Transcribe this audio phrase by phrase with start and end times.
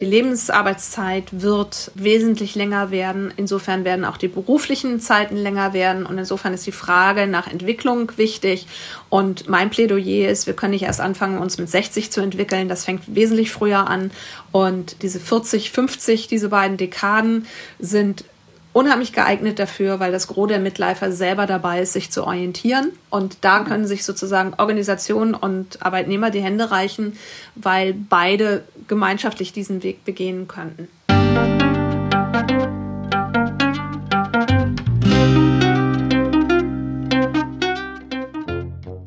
[0.00, 3.34] Die Lebensarbeitszeit wird wesentlich länger werden.
[3.36, 6.06] Insofern werden auch die beruflichen Zeiten länger werden.
[6.06, 8.66] Und insofern ist die Frage nach Entwicklung wichtig.
[9.10, 12.66] Und mein Plädoyer ist, wir können nicht erst anfangen, uns mit 60 zu entwickeln.
[12.66, 14.10] Das fängt wesentlich früher an.
[14.52, 17.46] Und diese 40, 50, diese beiden Dekaden
[17.78, 18.24] sind
[18.72, 22.92] unheimlich geeignet dafür, weil das Gros der Mitläufer selber dabei ist, sich zu orientieren.
[23.10, 27.18] Und da können sich sozusagen Organisationen und Arbeitnehmer die Hände reichen,
[27.56, 30.88] weil beide gemeinschaftlich diesen Weg begehen könnten.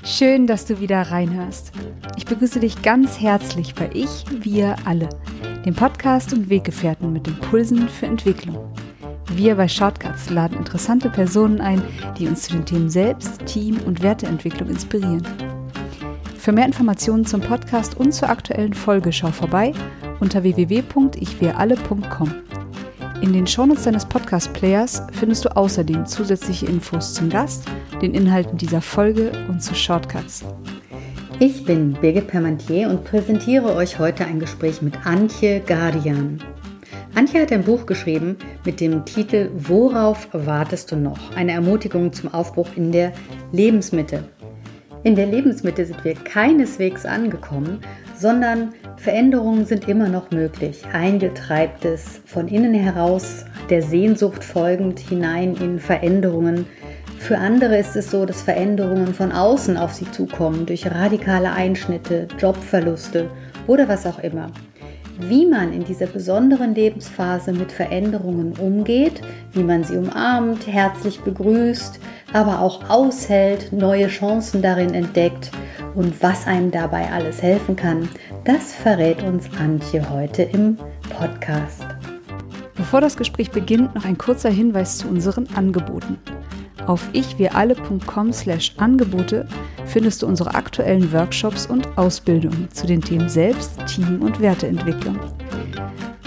[0.05, 1.73] Schön, dass du wieder reinhörst.
[2.15, 5.09] Ich begrüße dich ganz herzlich bei Ich, Wir alle,
[5.65, 8.73] dem Podcast und Weggefährten mit Impulsen für Entwicklung.
[9.33, 11.81] Wir bei Shortcuts laden interessante Personen ein,
[12.17, 15.27] die uns zu den Themen Selbst, Team und Werteentwicklung inspirieren.
[16.43, 19.71] Für mehr Informationen zum Podcast und zur aktuellen Folge schau vorbei
[20.19, 22.35] unter www.ichwiralle.com.
[23.21, 27.63] In den Shownotes deines Podcast-Players findest du außerdem zusätzliche Infos zum Gast,
[28.01, 30.43] den Inhalten dieser Folge und zu Shortcuts.
[31.39, 36.43] Ich bin Birgit Permantier und präsentiere euch heute ein Gespräch mit Antje Guardian.
[37.15, 38.35] Antje hat ein Buch geschrieben
[38.65, 41.33] mit dem Titel Worauf wartest du noch?
[41.37, 43.13] Eine Ermutigung zum Aufbruch in der
[43.53, 44.25] Lebensmitte.
[45.05, 47.81] In der Lebensmitte sind wir keineswegs angekommen,
[48.17, 50.81] sondern Veränderungen sind immer noch möglich.
[50.93, 56.65] Eingetreibtes von innen heraus, der Sehnsucht folgend hinein in Veränderungen.
[57.19, 62.29] Für andere ist es so, dass Veränderungen von außen auf sie zukommen, durch radikale Einschnitte,
[62.39, 63.29] Jobverluste
[63.67, 64.51] oder was auch immer
[65.29, 69.21] wie man in dieser besonderen Lebensphase mit Veränderungen umgeht,
[69.51, 71.99] wie man sie umarmt, herzlich begrüßt,
[72.33, 75.51] aber auch aushält, neue Chancen darin entdeckt
[75.95, 78.09] und was einem dabei alles helfen kann,
[78.43, 80.77] das verrät uns Antje heute im
[81.17, 81.85] Podcast.
[82.75, 86.17] Bevor das Gespräch beginnt, noch ein kurzer Hinweis zu unseren Angeboten.
[86.87, 89.47] Auf ichwiralle.com slash Angebote
[89.85, 95.17] findest du unsere aktuellen Workshops und Ausbildungen zu den Themen Selbst, Team und Werteentwicklung.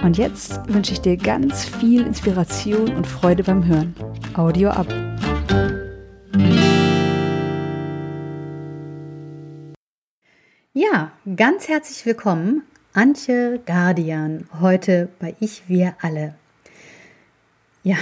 [0.02, 3.94] Und jetzt wünsche ich dir ganz viel Inspiration und Freude beim Hören.
[4.34, 4.86] Audio ab.
[10.72, 12.62] Ja, ganz herzlich willkommen,
[12.92, 16.34] Antje Guardian, heute bei Ich, wir alle.
[17.82, 17.96] Ja,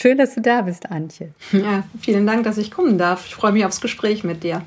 [0.00, 1.30] Schön, dass du da bist, Antje.
[1.50, 3.26] Ja, vielen Dank, dass ich kommen darf.
[3.26, 4.62] Ich freue mich aufs Gespräch mit dir.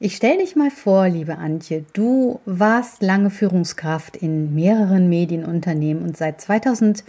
[0.00, 1.84] Ich stelle dich mal vor, liebe Antje.
[1.92, 7.04] Du warst lange Führungskraft in mehreren Medienunternehmen und seit 2007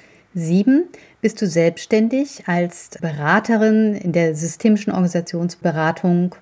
[1.21, 6.35] bist du selbstständig als Beraterin in der systemischen Organisationsberatung.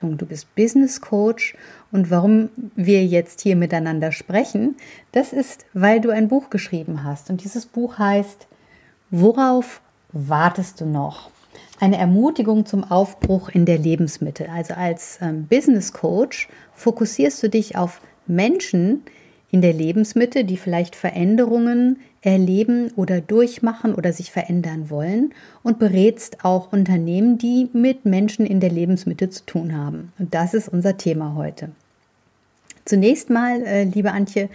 [0.00, 1.58] Du bist Business Coach
[1.92, 4.76] und warum wir jetzt hier miteinander sprechen,
[5.12, 8.46] das ist, weil du ein Buch geschrieben hast und dieses Buch heißt
[9.10, 9.82] Worauf
[10.12, 11.30] wartest du noch?
[11.80, 14.50] Eine Ermutigung zum Aufbruch in der Lebensmitte.
[14.50, 19.02] Also als ähm, Business Coach fokussierst du dich auf Menschen
[19.50, 25.32] in der Lebensmitte, die vielleicht Veränderungen erleben oder durchmachen oder sich verändern wollen
[25.62, 30.12] und berätst auch Unternehmen, die mit Menschen in der Lebensmitte zu tun haben.
[30.18, 31.70] Und das ist unser Thema heute.
[32.84, 34.48] Zunächst mal, äh, liebe Antje,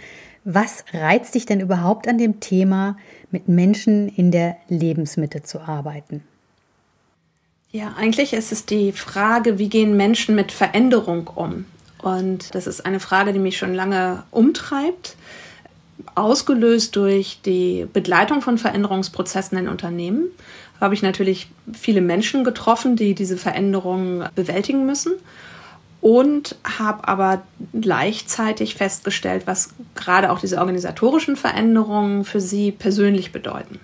[0.44, 2.96] was reizt dich denn überhaupt an dem Thema,
[3.30, 6.22] mit Menschen in der Lebensmitte zu arbeiten?
[7.70, 11.64] Ja, eigentlich ist es die Frage, wie gehen Menschen mit Veränderung um?
[12.00, 15.16] Und das ist eine Frage, die mich schon lange umtreibt,
[16.14, 20.26] ausgelöst durch die Begleitung von Veränderungsprozessen in Unternehmen.
[20.80, 25.14] Habe ich natürlich viele Menschen getroffen, die diese Veränderungen bewältigen müssen
[26.04, 33.80] und habe aber gleichzeitig festgestellt, was gerade auch diese organisatorischen Veränderungen für sie persönlich bedeuten.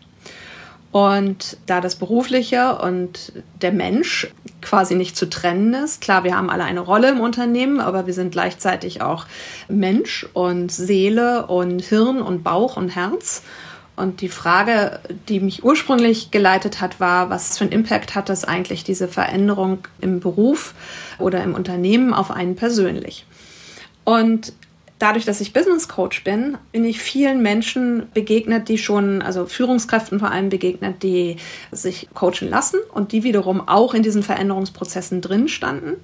[0.93, 3.33] Und da das Berufliche und
[3.63, 4.29] der Mensch
[4.61, 8.13] quasi nicht zu trennen ist, klar, wir haben alle eine Rolle im Unternehmen, aber wir
[8.13, 9.25] sind gleichzeitig auch
[9.71, 13.43] Mensch und Seele und Hirn und Bauch und Herz.
[14.01, 14.99] Und die Frage,
[15.29, 19.87] die mich ursprünglich geleitet hat, war, was für einen Impact hat das eigentlich, diese Veränderung
[20.01, 20.75] im Beruf
[21.19, 23.27] oder im Unternehmen auf einen persönlich?
[24.05, 24.55] Und
[24.99, 30.19] dadurch, dass ich Business Coach bin, bin ich vielen Menschen begegnet, die schon, also Führungskräften
[30.19, 31.37] vor allem begegnet, die
[31.71, 35.97] sich coachen lassen und die wiederum auch in diesen Veränderungsprozessen drin standen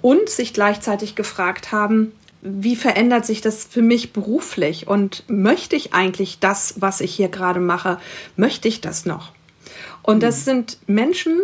[0.00, 2.12] und sich gleichzeitig gefragt haben,
[2.46, 7.28] wie verändert sich das für mich beruflich und möchte ich eigentlich das, was ich hier
[7.28, 7.98] gerade mache,
[8.36, 9.32] möchte ich das noch?
[10.02, 10.44] Und das mhm.
[10.44, 11.40] sind Menschen,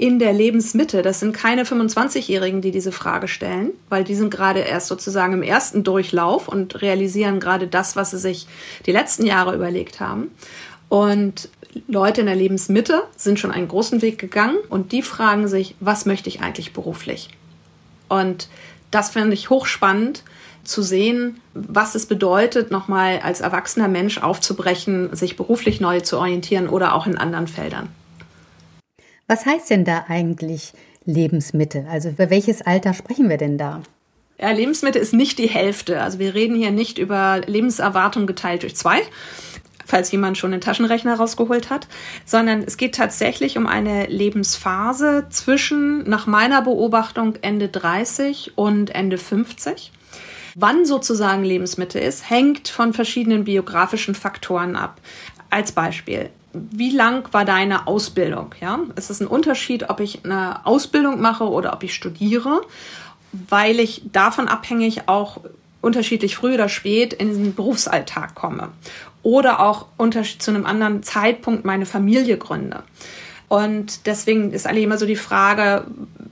[0.00, 1.02] in der Lebensmitte.
[1.02, 5.42] Das sind keine 25-Jährigen, die diese Frage stellen, weil die sind gerade erst sozusagen im
[5.42, 8.46] ersten Durchlauf und realisieren gerade das, was sie sich
[8.86, 10.30] die letzten Jahre überlegt haben.
[10.88, 11.50] Und
[11.86, 16.06] Leute in der Lebensmitte sind schon einen großen Weg gegangen und die fragen sich, was
[16.06, 17.28] möchte ich eigentlich beruflich?
[18.08, 18.48] Und
[18.90, 20.24] das finde ich hochspannend
[20.64, 26.68] zu sehen, was es bedeutet, nochmal als erwachsener Mensch aufzubrechen, sich beruflich neu zu orientieren
[26.68, 27.88] oder auch in anderen Feldern.
[29.26, 30.72] Was heißt denn da eigentlich
[31.04, 31.86] Lebensmitte?
[31.88, 33.82] Also über welches Alter sprechen wir denn da?
[34.40, 36.00] Ja, Lebensmitte ist nicht die Hälfte.
[36.00, 39.02] Also wir reden hier nicht über Lebenserwartung geteilt durch zwei,
[39.90, 41.88] falls jemand schon den Taschenrechner rausgeholt hat,
[42.24, 49.18] sondern es geht tatsächlich um eine Lebensphase zwischen, nach meiner Beobachtung, Ende 30 und Ende
[49.18, 49.92] 50.
[50.54, 55.00] Wann sozusagen Lebensmitte ist, hängt von verschiedenen biografischen Faktoren ab.
[55.48, 58.54] Als Beispiel, wie lang war deine Ausbildung?
[58.60, 62.62] Ja, es ist ein Unterschied, ob ich eine Ausbildung mache oder ob ich studiere,
[63.32, 65.40] weil ich davon abhängig auch
[65.80, 68.70] unterschiedlich früh oder spät in den Berufsalltag komme
[69.22, 72.82] oder auch unter, zu einem anderen Zeitpunkt meine Familie gründe.
[73.48, 75.84] Und deswegen ist eigentlich immer so die Frage,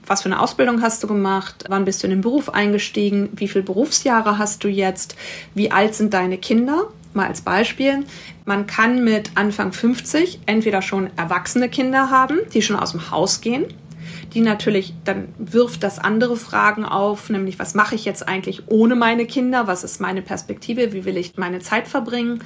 [0.05, 1.65] was für eine Ausbildung hast du gemacht?
[1.67, 3.29] Wann bist du in den Beruf eingestiegen?
[3.33, 5.15] Wie viele Berufsjahre hast du jetzt?
[5.53, 6.87] Wie alt sind deine Kinder?
[7.13, 8.05] Mal als Beispiel.
[8.45, 13.41] Man kann mit Anfang 50 entweder schon erwachsene Kinder haben, die schon aus dem Haus
[13.41, 13.65] gehen
[14.33, 18.95] die natürlich, dann wirft das andere Fragen auf, nämlich was mache ich jetzt eigentlich ohne
[18.95, 19.67] meine Kinder?
[19.67, 20.93] Was ist meine Perspektive?
[20.93, 22.43] Wie will ich meine Zeit verbringen?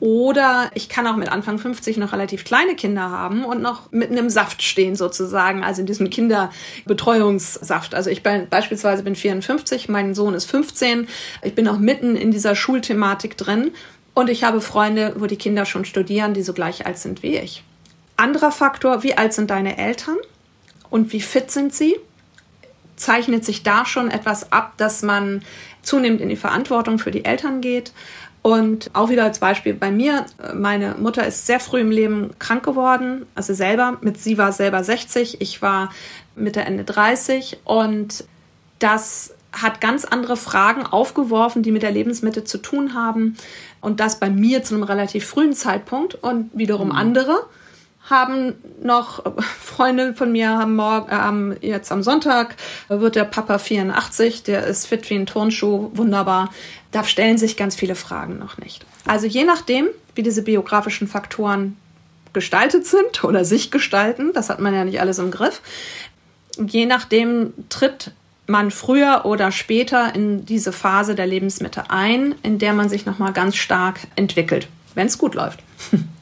[0.00, 4.16] Oder ich kann auch mit Anfang 50 noch relativ kleine Kinder haben und noch mitten
[4.16, 7.94] im Saft stehen sozusagen, also in diesem Kinderbetreuungssaft.
[7.94, 11.06] Also ich bin, beispielsweise bin 54, mein Sohn ist 15,
[11.42, 13.72] ich bin auch mitten in dieser Schulthematik drin
[14.14, 17.36] und ich habe Freunde, wo die Kinder schon studieren, die so gleich alt sind wie
[17.36, 17.62] ich.
[18.16, 20.16] Anderer Faktor, wie alt sind deine Eltern
[20.88, 21.96] und wie fit sind sie?
[22.96, 25.42] Zeichnet sich da schon etwas ab, dass man
[25.82, 27.92] zunehmend in die Verantwortung für die Eltern geht?
[28.42, 32.64] Und auch wieder als Beispiel bei mir, meine Mutter ist sehr früh im Leben krank
[32.64, 35.90] geworden, also selber, mit sie war selber 60, ich war
[36.36, 38.24] Mitte Ende 30 und
[38.78, 43.36] das hat ganz andere Fragen aufgeworfen, die mit der Lebensmitte zu tun haben
[43.80, 46.94] und das bei mir zu einem relativ frühen Zeitpunkt und wiederum mhm.
[46.94, 47.46] andere
[48.08, 49.22] haben noch
[49.60, 52.56] Freunde von mir haben morgen äh, jetzt am Sonntag
[52.88, 56.50] wird der Papa 84, der ist fit wie ein Turnschuh, wunderbar.
[56.92, 58.84] Da stellen sich ganz viele Fragen noch nicht.
[59.06, 61.76] Also je nachdem, wie diese biografischen Faktoren
[62.32, 65.60] gestaltet sind oder sich gestalten, das hat man ja nicht alles im Griff.
[66.58, 68.12] Je nachdem tritt
[68.46, 73.18] man früher oder später in diese Phase der Lebensmitte ein, in der man sich noch
[73.18, 75.60] mal ganz stark entwickelt, wenn es gut läuft.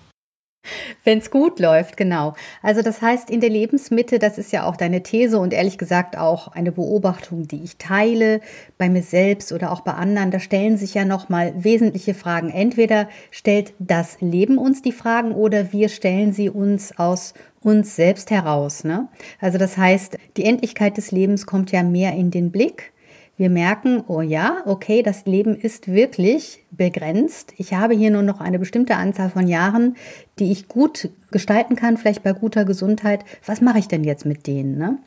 [1.04, 2.34] Wenn es gut läuft, genau.
[2.62, 6.18] Also das heißt, in der Lebensmitte, das ist ja auch deine These und ehrlich gesagt
[6.18, 8.40] auch eine Beobachtung, die ich teile
[8.76, 10.30] bei mir selbst oder auch bei anderen.
[10.30, 12.50] Da stellen sich ja nochmal wesentliche Fragen.
[12.50, 18.30] Entweder stellt das Leben uns die Fragen oder wir stellen sie uns aus uns selbst
[18.30, 18.84] heraus.
[18.84, 19.08] Ne?
[19.40, 22.92] Also das heißt, die Endlichkeit des Lebens kommt ja mehr in den Blick
[23.38, 27.54] wir merken, oh ja, okay, das Leben ist wirklich begrenzt.
[27.56, 29.96] Ich habe hier nur noch eine bestimmte Anzahl von Jahren,
[30.40, 33.24] die ich gut gestalten kann, vielleicht bei guter Gesundheit.
[33.46, 34.76] Was mache ich denn jetzt mit denen?
[34.76, 34.98] Ne?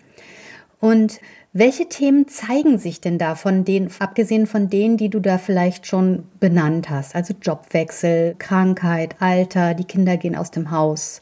[0.79, 1.19] Und
[1.51, 5.85] welche Themen zeigen sich denn da von denen, abgesehen von denen, die du da vielleicht
[5.85, 7.15] schon benannt hast?
[7.15, 11.21] Also Jobwechsel, Krankheit, Alter, die Kinder gehen aus dem Haus.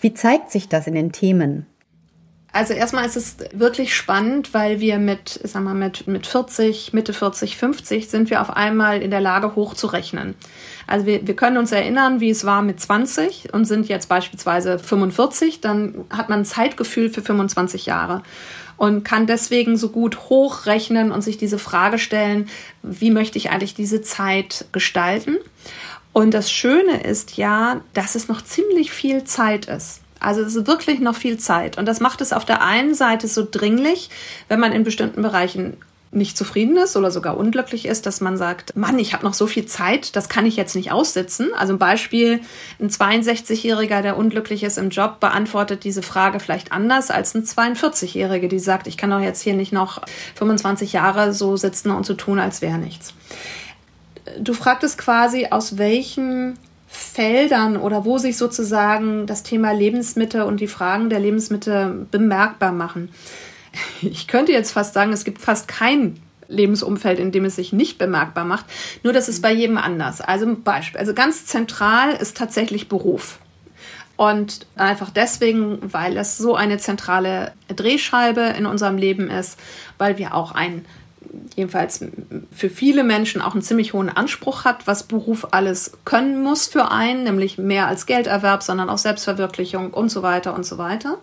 [0.00, 1.66] Wie zeigt sich das in den Themen?
[2.54, 7.12] Also erstmal ist es wirklich spannend, weil wir mit, sagen wir, mit, mit 40, Mitte
[7.12, 10.36] 40, 50 sind wir auf einmal in der Lage hochzurechnen.
[10.86, 14.78] Also wir, wir können uns erinnern, wie es war mit 20 und sind jetzt beispielsweise
[14.78, 18.22] 45, dann hat man ein Zeitgefühl für 25 Jahre
[18.76, 22.48] und kann deswegen so gut hochrechnen und sich diese Frage stellen,
[22.84, 25.38] wie möchte ich eigentlich diese Zeit gestalten?
[26.12, 30.03] Und das Schöne ist ja, dass es noch ziemlich viel Zeit ist.
[30.24, 31.78] Also es ist wirklich noch viel Zeit.
[31.78, 34.10] Und das macht es auf der einen Seite so dringlich,
[34.48, 35.76] wenn man in bestimmten Bereichen
[36.14, 39.46] nicht zufrieden ist oder sogar unglücklich ist, dass man sagt, Mann, ich habe noch so
[39.46, 41.48] viel Zeit, das kann ich jetzt nicht aussitzen.
[41.56, 42.40] Also ein Beispiel,
[42.80, 48.48] ein 62-Jähriger, der unglücklich ist im Job, beantwortet diese Frage vielleicht anders als ein 42-Jährige,
[48.48, 50.02] die sagt, ich kann doch jetzt hier nicht noch
[50.36, 53.12] 25 Jahre so sitzen und so tun, als wäre nichts.
[54.38, 56.58] Du fragtest quasi, aus welchen
[56.94, 63.10] Feldern oder wo sich sozusagen das Thema Lebensmittel und die Fragen der Lebensmittel bemerkbar machen.
[64.02, 67.98] Ich könnte jetzt fast sagen, es gibt fast kein Lebensumfeld, in dem es sich nicht
[67.98, 68.66] bemerkbar macht.
[69.02, 70.20] Nur das ist bei jedem anders.
[70.20, 73.40] Also Beispiel, also ganz zentral ist tatsächlich Beruf.
[74.16, 79.58] Und einfach deswegen, weil es so eine zentrale Drehscheibe in unserem Leben ist,
[79.98, 80.84] weil wir auch ein
[81.56, 82.04] jedenfalls
[82.52, 86.90] für viele Menschen auch einen ziemlich hohen Anspruch hat, was Beruf alles können muss für
[86.90, 91.18] einen, nämlich mehr als Gelderwerb, sondern auch Selbstverwirklichung und so weiter und so weiter.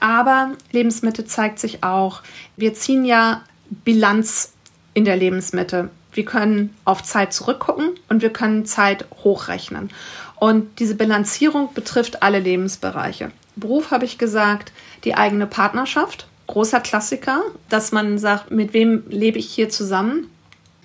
[0.00, 2.22] Aber Lebensmittel zeigt sich auch,
[2.56, 4.52] wir ziehen ja Bilanz
[4.94, 5.90] in der Lebensmittel.
[6.12, 9.90] Wir können auf Zeit zurückgucken und wir können Zeit hochrechnen.
[10.36, 13.30] Und diese Bilanzierung betrifft alle Lebensbereiche.
[13.54, 14.72] Beruf habe ich gesagt,
[15.04, 20.28] die eigene Partnerschaft, großer Klassiker, dass man sagt, mit wem lebe ich hier zusammen?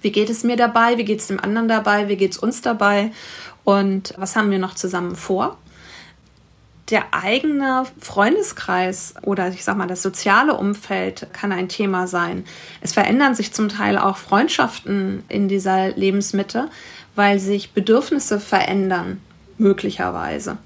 [0.02, 0.98] Wie geht es mir dabei?
[0.98, 2.08] Wie geht es dem anderen dabei?
[2.08, 3.12] Wie geht es uns dabei?
[3.64, 5.58] Und was haben wir noch zusammen vor?
[6.90, 12.46] der eigene Freundeskreis oder ich sag mal das soziale Umfeld kann ein Thema sein.
[12.82, 16.70] Es verändern sich zum Teil auch Freundschaften in dieser Lebensmitte,
[17.16, 19.22] weil sich Bedürfnisse verändern,
[19.58, 20.58] möglicherweise.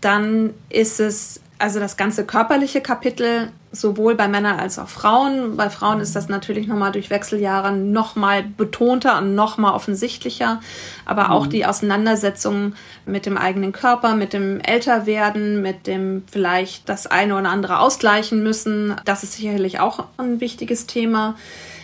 [0.00, 5.56] Dann ist es also das ganze körperliche Kapitel, sowohl bei Männern als auch Frauen.
[5.56, 10.60] Bei Frauen ist das natürlich nochmal durch Wechseljahre nochmal betonter und nochmal offensichtlicher.
[11.04, 11.50] Aber auch mhm.
[11.50, 12.74] die Auseinandersetzung
[13.06, 18.42] mit dem eigenen Körper, mit dem Älterwerden, mit dem vielleicht das eine oder andere ausgleichen
[18.42, 21.34] müssen, das ist sicherlich auch ein wichtiges Thema.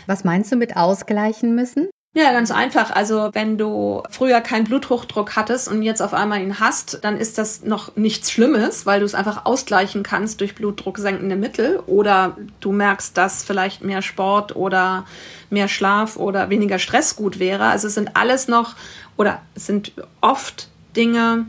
[0.07, 1.88] Was meinst du mit ausgleichen müssen?
[2.16, 2.92] Ja, ganz einfach.
[2.92, 7.38] Also wenn du früher keinen Bluthochdruck hattest und jetzt auf einmal ihn hast, dann ist
[7.38, 12.71] das noch nichts Schlimmes, weil du es einfach ausgleichen kannst durch blutdrucksenkende Mittel oder du
[12.71, 15.06] merkst, dass vielleicht mehr Sport oder
[15.50, 17.64] mehr Schlaf oder weniger Stress gut wäre.
[17.64, 18.76] Also es sind alles noch
[19.16, 19.90] oder es sind
[20.21, 21.47] oft Dinge,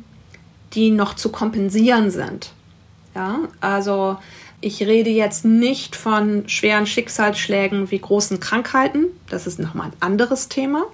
[0.73, 2.53] die noch zu kompensieren sind.
[3.13, 4.17] Ja, also
[4.61, 9.07] ich rede jetzt nicht von schweren Schicksalsschlägen wie großen Krankheiten.
[9.29, 10.85] Das ist nochmal ein anderes Thema.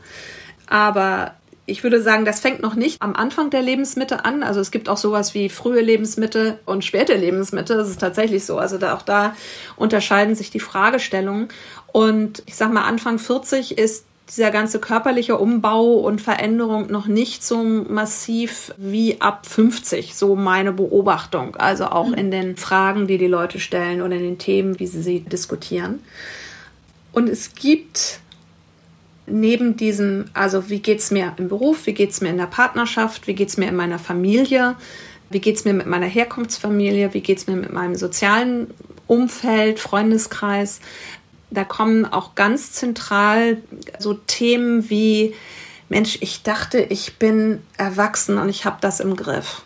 [0.67, 4.43] Aber ich würde sagen, das fängt noch nicht am Anfang der Lebensmitte an.
[4.43, 7.75] Also es gibt auch sowas wie frühe Lebensmitte und späte Lebensmitte.
[7.75, 8.57] Das ist tatsächlich so.
[8.57, 9.35] Also da, auch da
[9.77, 11.47] unterscheiden sich die Fragestellungen.
[11.91, 17.43] Und ich sag mal, Anfang 40 ist dieser ganze körperliche Umbau und Veränderung noch nicht
[17.43, 21.57] so massiv wie ab 50, so meine Beobachtung.
[21.57, 22.13] Also auch mhm.
[22.13, 25.99] in den Fragen, die die Leute stellen oder in den Themen, wie sie sie diskutieren.
[27.11, 28.21] Und es gibt
[29.27, 32.45] neben diesem, also wie geht es mir im Beruf, wie geht es mir in der
[32.45, 34.75] Partnerschaft, wie geht es mir in meiner Familie,
[35.29, 38.73] wie geht es mir mit meiner Herkunftsfamilie, wie geht es mir mit meinem sozialen
[39.07, 40.79] Umfeld, Freundeskreis,
[41.51, 43.57] da kommen auch ganz zentral
[43.99, 45.35] so Themen wie,
[45.89, 49.61] Mensch, ich dachte, ich bin erwachsen und ich habe das im Griff.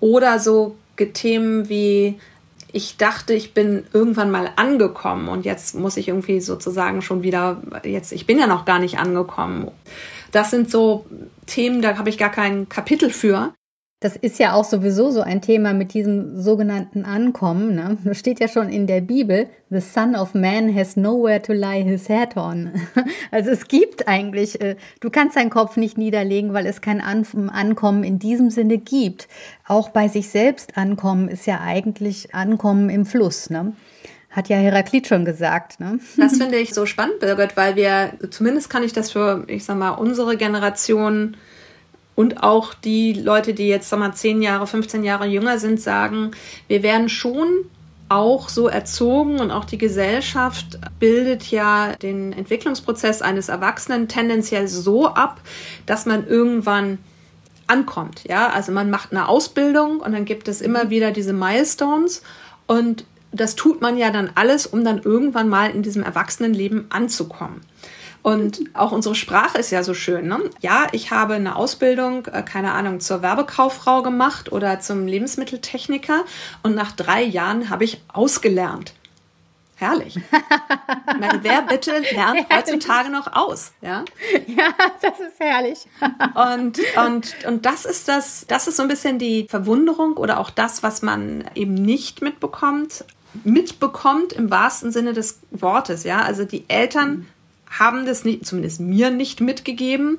[0.00, 2.18] Oder so Themen wie,
[2.72, 7.62] ich dachte, ich bin irgendwann mal angekommen und jetzt muss ich irgendwie sozusagen schon wieder,
[7.84, 9.70] jetzt, ich bin ja noch gar nicht angekommen.
[10.32, 11.06] Das sind so
[11.46, 13.54] Themen, da habe ich gar kein Kapitel für.
[14.00, 17.74] Das ist ja auch sowieso so ein Thema mit diesem sogenannten Ankommen.
[17.74, 17.98] Ne?
[18.04, 21.82] Das steht ja schon in der Bibel, The Son of Man has nowhere to lie
[21.82, 22.70] his head on.
[23.32, 28.04] Also es gibt eigentlich, äh, du kannst deinen Kopf nicht niederlegen, weil es kein Ankommen
[28.04, 29.28] in diesem Sinne gibt.
[29.66, 33.50] Auch bei sich selbst ankommen ist ja eigentlich Ankommen im Fluss.
[33.50, 33.72] Ne?
[34.30, 35.80] Hat ja Heraklit schon gesagt.
[35.80, 35.98] Ne?
[36.16, 39.76] Das finde ich so spannend, Birgit, weil wir, zumindest kann ich das für, ich sag
[39.76, 41.36] mal, unsere Generation
[42.18, 46.32] und auch die Leute, die jetzt sag mal 10 Jahre, 15 Jahre jünger sind, sagen,
[46.66, 47.46] wir werden schon
[48.08, 55.06] auch so erzogen und auch die Gesellschaft bildet ja den Entwicklungsprozess eines Erwachsenen tendenziell so
[55.06, 55.40] ab,
[55.86, 56.98] dass man irgendwann
[57.68, 58.24] ankommt.
[58.28, 62.24] Ja, also man macht eine Ausbildung und dann gibt es immer wieder diese Milestones
[62.66, 67.60] und das tut man ja dann alles, um dann irgendwann mal in diesem Erwachsenenleben anzukommen.
[68.22, 70.28] Und auch unsere Sprache ist ja so schön.
[70.28, 70.38] Ne?
[70.60, 76.24] Ja, ich habe eine Ausbildung, äh, keine Ahnung, zur Werbekauffrau gemacht oder zum Lebensmitteltechniker
[76.62, 78.94] und nach drei Jahren habe ich ausgelernt.
[79.78, 80.18] Herrlich.
[81.20, 83.70] meine, wer bitte lernt heutzutage noch aus?
[83.80, 84.04] Ja,
[84.48, 85.86] ja das ist herrlich.
[86.34, 90.50] und, und, und das ist das, das ist so ein bisschen die Verwunderung oder auch
[90.50, 93.04] das, was man eben nicht mitbekommt,
[93.44, 96.02] mitbekommt im wahrsten Sinne des Wortes.
[96.02, 97.28] Ja, also die Eltern
[97.70, 100.18] haben das nicht, zumindest mir nicht mitgegeben.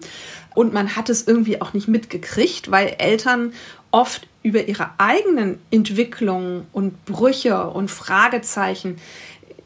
[0.56, 3.54] Und man hat es irgendwie auch nicht mitgekriegt, weil Eltern
[3.92, 8.98] oft über ihre eigenen Entwicklungen und Brüche und Fragezeichen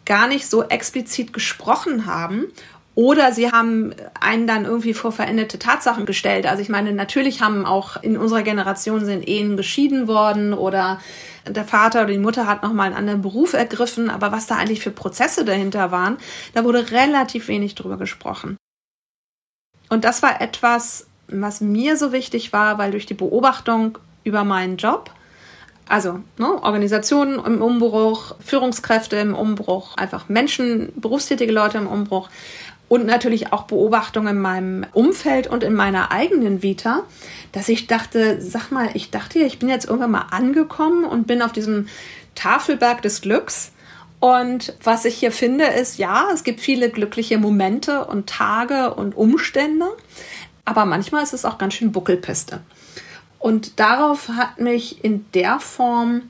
[0.05, 2.45] gar nicht so explizit gesprochen haben.
[2.95, 6.45] Oder sie haben einen dann irgendwie vor veränderte Tatsachen gestellt.
[6.45, 10.99] Also ich meine, natürlich haben auch in unserer Generation sind Ehen geschieden worden oder
[11.47, 14.81] der Vater oder die Mutter hat nochmal einen anderen Beruf ergriffen, aber was da eigentlich
[14.81, 16.17] für Prozesse dahinter waren,
[16.53, 18.57] da wurde relativ wenig drüber gesprochen.
[19.89, 24.77] Und das war etwas, was mir so wichtig war, weil durch die Beobachtung über meinen
[24.77, 25.11] Job.
[25.87, 32.29] Also ne, Organisationen im Umbruch, Führungskräfte im Umbruch, einfach Menschen, berufstätige Leute im Umbruch
[32.93, 37.01] und natürlich auch Beobachtungen in meinem Umfeld und in meiner eigenen Vita,
[37.51, 41.25] dass ich dachte, sag mal, ich dachte ja, ich bin jetzt irgendwann mal angekommen und
[41.25, 41.87] bin auf diesem
[42.35, 43.71] Tafelberg des Glücks.
[44.19, 49.17] Und was ich hier finde, ist, ja, es gibt viele glückliche Momente und Tage und
[49.17, 49.87] Umstände,
[50.63, 52.59] aber manchmal ist es auch ganz schön Buckelpiste.
[53.39, 56.29] Und darauf hat mich in der Form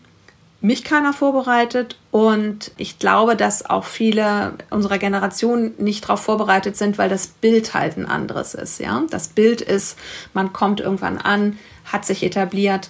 [0.64, 6.98] mich keiner vorbereitet und ich glaube, dass auch viele unserer Generation nicht darauf vorbereitet sind,
[6.98, 8.80] weil das Bild halt ein anderes ist.
[8.80, 9.98] Ja, das Bild ist,
[10.34, 12.90] man kommt irgendwann an, hat sich etabliert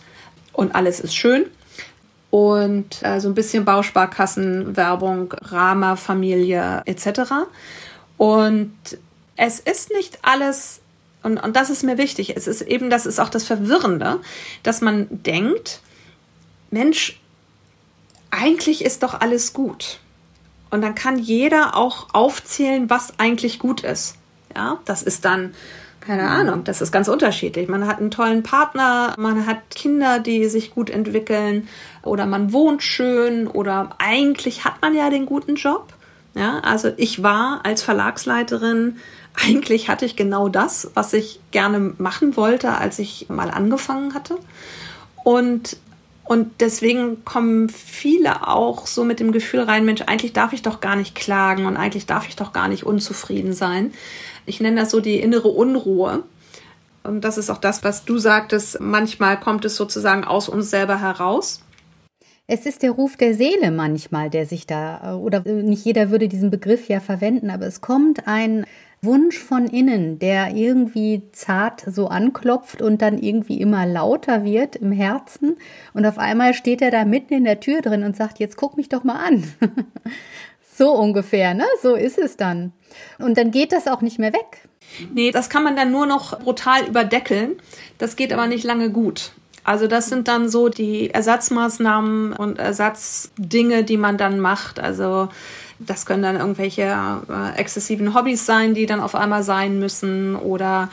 [0.53, 1.47] und alles ist schön
[2.29, 7.31] und äh, so ein bisschen Bausparkassenwerbung, Rama, Familie etc.
[8.17, 8.75] Und
[9.35, 10.81] es ist nicht alles,
[11.23, 14.19] und, und das ist mir wichtig, es ist eben, das ist auch das Verwirrende,
[14.61, 15.79] dass man denkt,
[16.69, 17.19] Mensch,
[18.33, 19.99] eigentlich ist doch alles gut.
[20.69, 24.15] Und dann kann jeder auch aufzählen, was eigentlich gut ist.
[24.55, 25.53] Ja, das ist dann
[26.05, 27.69] keine Ahnung, das ist ganz unterschiedlich.
[27.69, 31.69] Man hat einen tollen Partner, man hat Kinder, die sich gut entwickeln
[32.01, 35.93] oder man wohnt schön oder eigentlich hat man ja den guten Job.
[36.35, 38.97] Ja, also ich war als Verlagsleiterin,
[39.33, 44.37] eigentlich hatte ich genau das, was ich gerne machen wollte, als ich mal angefangen hatte.
[45.23, 45.77] Und
[46.25, 50.79] und deswegen kommen viele auch so mit dem Gefühl rein, Mensch, eigentlich darf ich doch
[50.79, 53.93] gar nicht klagen und eigentlich darf ich doch gar nicht unzufrieden sein.
[54.45, 56.23] Ich nenne das so die innere Unruhe.
[57.03, 58.79] Und das ist auch das, was du sagtest.
[58.79, 61.61] Manchmal kommt es sozusagen aus uns selber heraus.
[62.47, 66.49] Es ist der Ruf der Seele manchmal, der sich da, oder nicht jeder würde diesen
[66.49, 68.65] Begriff ja verwenden, aber es kommt ein
[69.03, 74.91] Wunsch von innen, der irgendwie zart so anklopft und dann irgendwie immer lauter wird im
[74.91, 75.57] Herzen.
[75.93, 78.77] Und auf einmal steht er da mitten in der Tür drin und sagt, jetzt guck
[78.77, 79.43] mich doch mal an.
[80.75, 81.65] so ungefähr, ne?
[81.81, 82.71] So ist es dann.
[83.19, 84.67] Und dann geht das auch nicht mehr weg.
[85.13, 87.57] Nee, das kann man dann nur noch brutal überdeckeln.
[87.97, 89.31] Das geht aber nicht lange gut.
[89.63, 94.79] Also das sind dann so die Ersatzmaßnahmen und Ersatzdinge, die man dann macht.
[94.79, 95.29] Also
[95.85, 96.81] das können dann irgendwelche
[97.29, 100.89] äh, exzessiven Hobbys sein, die dann auf einmal sein müssen oder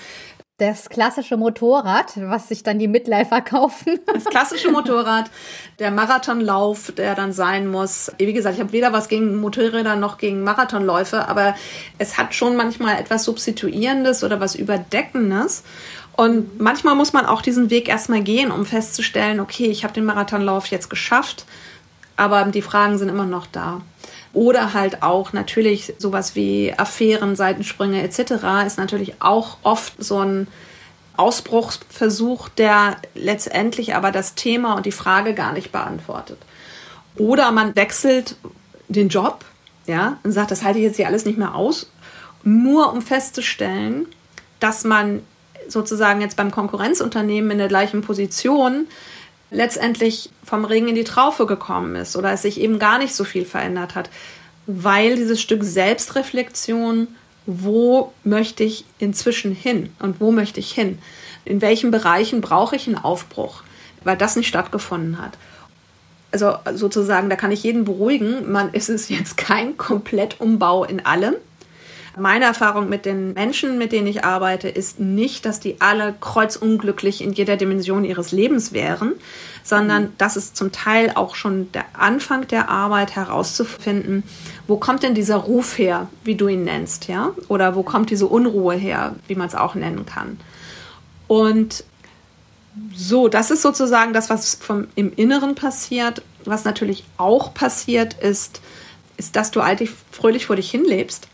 [0.61, 3.99] das klassische Motorrad, was sich dann die Midlifer kaufen.
[4.13, 5.31] Das klassische Motorrad,
[5.79, 8.13] der Marathonlauf, der dann sein muss.
[8.19, 11.55] Wie gesagt, ich habe weder was gegen Motorräder noch gegen Marathonläufe, aber
[11.97, 15.65] es hat schon manchmal etwas Substituierendes oder was Überdeckendes.
[16.13, 20.05] Und manchmal muss man auch diesen Weg erstmal gehen, um festzustellen, okay, ich habe den
[20.05, 21.47] Marathonlauf jetzt geschafft,
[22.17, 23.81] aber die Fragen sind immer noch da.
[24.33, 28.67] Oder halt auch natürlich sowas wie Affären, Seitensprünge etc.
[28.67, 30.47] ist natürlich auch oft so ein
[31.17, 36.39] Ausbruchsversuch, der letztendlich aber das Thema und die Frage gar nicht beantwortet.
[37.17, 38.37] Oder man wechselt
[38.89, 39.45] den Job,
[39.87, 41.91] ja, und sagt, das halte ich jetzt hier alles nicht mehr aus,
[42.43, 44.07] nur um festzustellen,
[44.61, 45.23] dass man
[45.69, 48.87] sozusagen jetzt beim Konkurrenzunternehmen in der gleichen Position
[49.51, 53.25] letztendlich vom Regen in die Traufe gekommen ist oder es sich eben gar nicht so
[53.25, 54.11] viel verändert hat,
[54.67, 57.09] weil dieses Stück Selbstreflexion,
[57.47, 60.99] wo möchte ich inzwischen hin und wo möchte ich hin?
[61.45, 63.63] In welchen Bereichen brauche ich einen Aufbruch,
[64.05, 65.33] weil das nicht stattgefunden hat?
[66.33, 71.35] Also sozusagen, da kann ich jeden beruhigen, man ist es jetzt kein Komplettumbau in allem,
[72.19, 77.23] meine Erfahrung mit den Menschen, mit denen ich arbeite, ist nicht, dass die alle kreuzunglücklich
[77.23, 79.13] in jeder Dimension ihres Lebens wären,
[79.63, 80.13] sondern mhm.
[80.19, 84.25] das ist zum Teil auch schon der Anfang der Arbeit herauszufinden,
[84.67, 87.31] wo kommt denn dieser Ruf her, wie du ihn nennst, ja?
[87.49, 90.39] Oder wo kommt diese Unruhe her, wie man es auch nennen kann.
[91.29, 91.85] Und
[92.95, 96.23] so, das ist sozusagen das, was vom, im Inneren passiert.
[96.45, 98.61] Was natürlich auch passiert ist,
[99.17, 101.29] ist, dass du eigentlich fröhlich vor dich hinlebst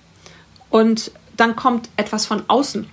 [0.77, 2.87] und dann kommt etwas von außen,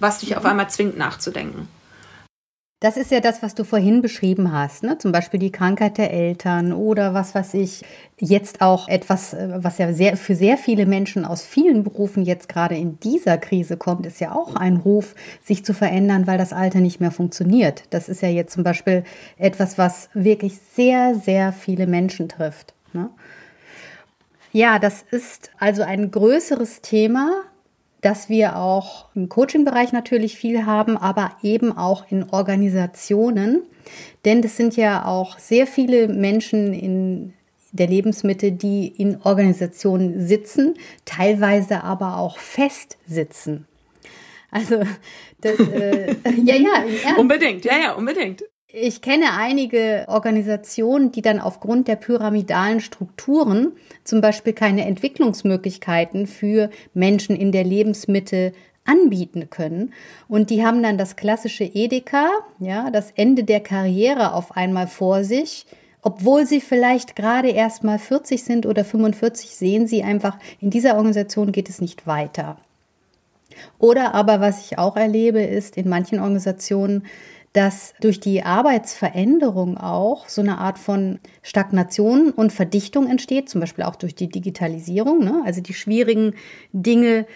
[0.00, 0.36] was dich mhm.
[0.38, 1.68] auf einmal zwingt nachzudenken.
[2.82, 4.96] Das ist ja das, was du vorhin beschrieben hast, ne?
[4.96, 7.84] zum Beispiel die Krankheit der Eltern oder was weiß ich,
[8.18, 12.48] jetzt auch etwas, äh, was ja sehr, für sehr viele Menschen aus vielen Berufen jetzt
[12.48, 16.54] gerade in dieser Krise kommt, ist ja auch ein Ruf, sich zu verändern, weil das
[16.54, 17.84] Alter nicht mehr funktioniert.
[17.90, 19.04] Das ist ja jetzt zum Beispiel
[19.36, 22.72] etwas, was wirklich sehr, sehr viele Menschen trifft.
[22.94, 23.10] Ne?
[24.52, 27.44] Ja, das ist also ein größeres Thema,
[28.00, 33.62] das wir auch im Coaching-Bereich natürlich viel haben, aber eben auch in Organisationen.
[34.24, 37.34] Denn es sind ja auch sehr viele Menschen in
[37.72, 43.66] der Lebensmittel, die in Organisationen sitzen, teilweise aber auch fest sitzen.
[44.50, 44.82] Also,
[45.40, 48.42] das, äh, ja, ja, unbedingt, ja, ja, unbedingt.
[48.72, 53.72] Ich kenne einige Organisationen, die dann aufgrund der pyramidalen Strukturen
[54.04, 58.52] zum Beispiel keine Entwicklungsmöglichkeiten für Menschen in der Lebensmitte
[58.84, 59.92] anbieten können.
[60.28, 62.28] Und die haben dann das klassische Edeka,
[62.60, 65.66] ja, das Ende der Karriere auf einmal vor sich.
[66.02, 70.94] Obwohl sie vielleicht gerade erst mal 40 sind oder 45, sehen sie einfach, in dieser
[70.94, 72.56] Organisation geht es nicht weiter.
[73.78, 77.04] Oder aber, was ich auch erlebe, ist in manchen Organisationen,
[77.52, 83.84] dass durch die Arbeitsveränderung auch so eine Art von Stagnation und Verdichtung entsteht, zum Beispiel
[83.84, 85.24] auch durch die Digitalisierung.
[85.24, 85.42] Ne?
[85.44, 86.34] Also die schwierigen
[86.72, 87.26] Dinge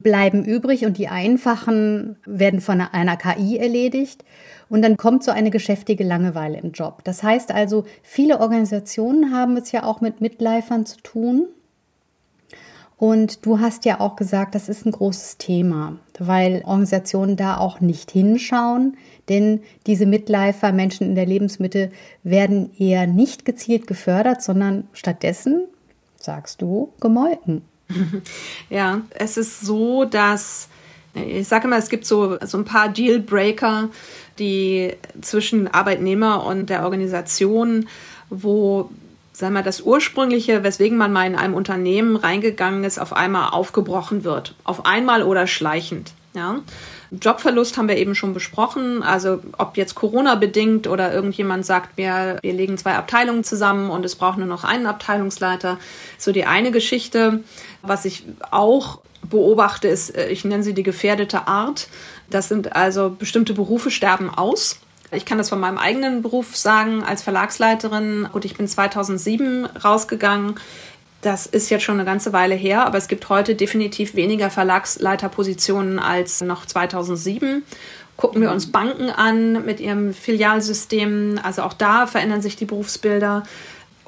[0.00, 4.24] bleiben übrig und die einfachen werden von einer KI erledigt.
[4.68, 7.02] Und dann kommt so eine geschäftige Langeweile im Job.
[7.04, 11.48] Das heißt also, viele Organisationen haben es ja auch mit Mitleifern zu tun.
[12.96, 17.80] Und du hast ja auch gesagt, das ist ein großes Thema, weil Organisationen da auch
[17.80, 18.96] nicht hinschauen,
[19.28, 21.90] denn diese Mitläufer, Menschen in der Lebensmitte,
[22.22, 25.64] werden eher nicht gezielt gefördert, sondern stattdessen,
[26.16, 27.62] sagst du, gemolken.
[28.70, 30.68] Ja, es ist so, dass
[31.14, 33.90] ich sage immer, es gibt so, so ein paar Dealbreaker,
[34.38, 37.86] die zwischen Arbeitnehmer und der Organisation,
[38.30, 38.90] wo
[39.34, 44.24] sagen wir, das ursprüngliche, weswegen man mal in einem Unternehmen reingegangen ist, auf einmal aufgebrochen
[44.24, 44.54] wird.
[44.64, 46.12] Auf einmal oder schleichend.
[46.34, 46.60] Ja.
[47.10, 49.02] Jobverlust haben wir eben schon besprochen.
[49.02, 54.04] Also ob jetzt Corona bedingt oder irgendjemand sagt mir, wir legen zwei Abteilungen zusammen und
[54.04, 55.78] es braucht nur noch einen Abteilungsleiter.
[56.16, 57.40] So die eine Geschichte.
[57.82, 61.88] Was ich auch beobachte, ist, äh, ich nenne sie die gefährdete Art.
[62.30, 64.80] Das sind also bestimmte Berufe sterben aus.
[65.14, 68.28] Ich kann das von meinem eigenen Beruf sagen als Verlagsleiterin.
[68.32, 70.54] Gut, ich bin 2007 rausgegangen.
[71.22, 75.98] Das ist jetzt schon eine ganze Weile her, aber es gibt heute definitiv weniger Verlagsleiterpositionen
[75.98, 77.62] als noch 2007.
[78.16, 81.40] Gucken wir uns Banken an mit ihrem Filialsystem.
[81.42, 83.44] Also auch da verändern sich die Berufsbilder.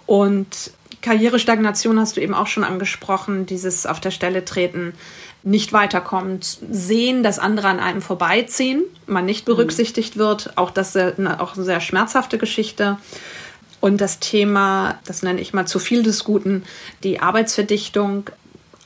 [0.05, 4.93] Und Karrierestagnation hast du eben auch schon angesprochen, dieses auf der Stelle treten
[5.47, 9.53] nicht weiterkommt, sehen, dass andere an einem vorbeiziehen, man nicht mhm.
[9.53, 12.99] berücksichtigt wird, auch das ist eine, auch eine sehr schmerzhafte Geschichte.
[13.81, 16.65] Und das Thema, das nenne ich mal zu viel des Guten,
[17.05, 18.29] die Arbeitsverdichtung,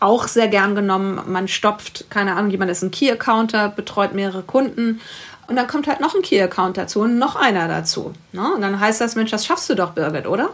[0.01, 1.21] auch sehr gern genommen.
[1.27, 5.01] Man stopft, keine Ahnung, jemand ist ein Key-Accounter, betreut mehrere Kunden.
[5.47, 8.13] Und dann kommt halt noch ein Key-Account dazu und noch einer dazu.
[8.33, 8.53] Ne?
[8.55, 10.51] Und dann heißt das, Mensch, das schaffst du doch, Birgit, oder?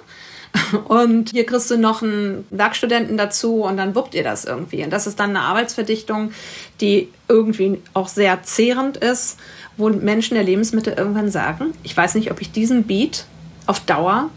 [0.88, 4.83] Und hier kriegst du noch einen Werkstudenten dazu und dann wuppt ihr das irgendwie.
[4.85, 6.33] Und das ist dann eine Arbeitsverdichtung,
[6.81, 9.38] die irgendwie auch sehr zehrend ist,
[9.77, 13.27] wo Menschen der Lebensmittel irgendwann sagen, ich weiß nicht, ob ich diesen Beat
[13.66, 14.31] auf Dauer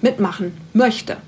[0.00, 1.18] mitmachen möchte.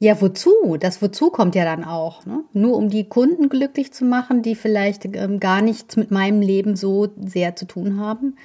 [0.00, 0.76] Ja, wozu?
[0.78, 2.26] Das wozu kommt ja dann auch.
[2.26, 2.44] Ne?
[2.52, 6.76] Nur um die Kunden glücklich zu machen, die vielleicht ähm, gar nichts mit meinem Leben
[6.76, 8.36] so sehr zu tun haben.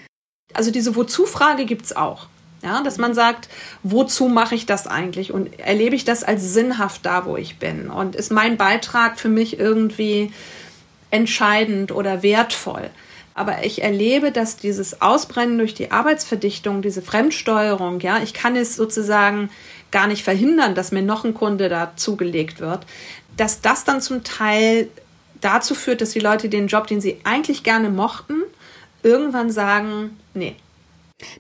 [0.54, 2.28] Also diese Wozu-Frage gibt es auch.
[2.62, 3.48] Ja, dass man sagt,
[3.84, 7.90] wozu mache ich das eigentlich und erlebe ich das als sinnhaft da, wo ich bin
[7.90, 10.34] und ist mein Beitrag für mich irgendwie
[11.10, 12.90] entscheidend oder wertvoll.
[13.34, 18.76] Aber ich erlebe, dass dieses Ausbrennen durch die Arbeitsverdichtung, diese Fremdsteuerung, ja, ich kann es
[18.76, 19.50] sozusagen
[19.92, 22.86] gar nicht verhindern, dass mir noch ein Kunde dazugelegt wird,
[23.38, 24.90] dass das dann zum Teil
[25.40, 28.44] dazu führt, dass die Leute den Job, den sie eigentlich gerne mochten,
[29.04, 30.56] irgendwann sagen, nee,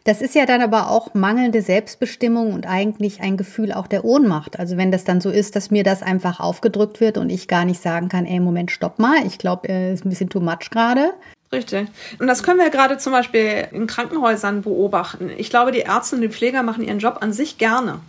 [0.04, 4.60] das ist ja dann aber auch mangelnde Selbstbestimmung und eigentlich ein Gefühl auch der Ohnmacht.
[4.60, 7.66] Also wenn das dann so ist, dass mir das einfach aufgedrückt wird und ich gar
[7.66, 10.70] nicht sagen kann, ey, Moment, stopp mal, ich glaube, äh, ist ein bisschen too much
[10.72, 11.14] gerade.
[11.52, 11.88] Richtig.
[12.20, 15.32] Und das können wir gerade zum Beispiel in Krankenhäusern beobachten.
[15.38, 18.00] Ich glaube, die Ärzte und die Pfleger machen ihren Job an sich gerne.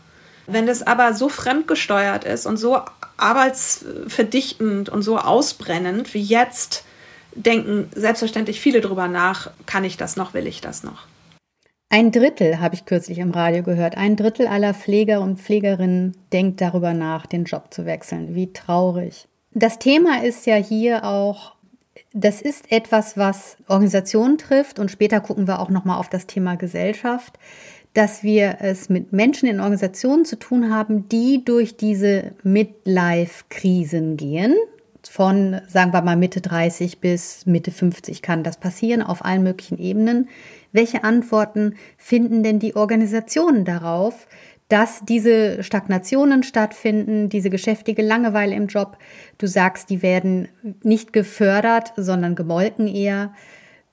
[0.46, 2.80] Wenn das aber so fremdgesteuert ist und so
[3.16, 6.84] arbeitsverdichtend und so ausbrennend wie jetzt,
[7.34, 11.06] denken selbstverständlich viele drüber nach, kann ich das noch, will ich das noch.
[11.92, 16.60] Ein Drittel, habe ich kürzlich im Radio gehört, ein Drittel aller Pfleger und Pflegerinnen denkt
[16.60, 18.36] darüber nach, den Job zu wechseln.
[18.36, 19.26] Wie traurig.
[19.54, 21.56] Das Thema ist ja hier auch,
[22.12, 26.54] das ist etwas, was Organisationen trifft und später gucken wir auch nochmal auf das Thema
[26.54, 27.40] Gesellschaft,
[27.92, 34.54] dass wir es mit Menschen in Organisationen zu tun haben, die durch diese Midlife-Krisen gehen.
[35.10, 39.78] Von, sagen wir mal, Mitte 30 bis Mitte 50 kann das passieren auf allen möglichen
[39.78, 40.28] Ebenen
[40.72, 44.26] welche Antworten finden denn die Organisationen darauf,
[44.68, 48.96] dass diese Stagnationen stattfinden, diese geschäftige Langeweile im Job?
[49.38, 50.48] Du sagst, die werden
[50.82, 53.34] nicht gefördert, sondern gemolken eher.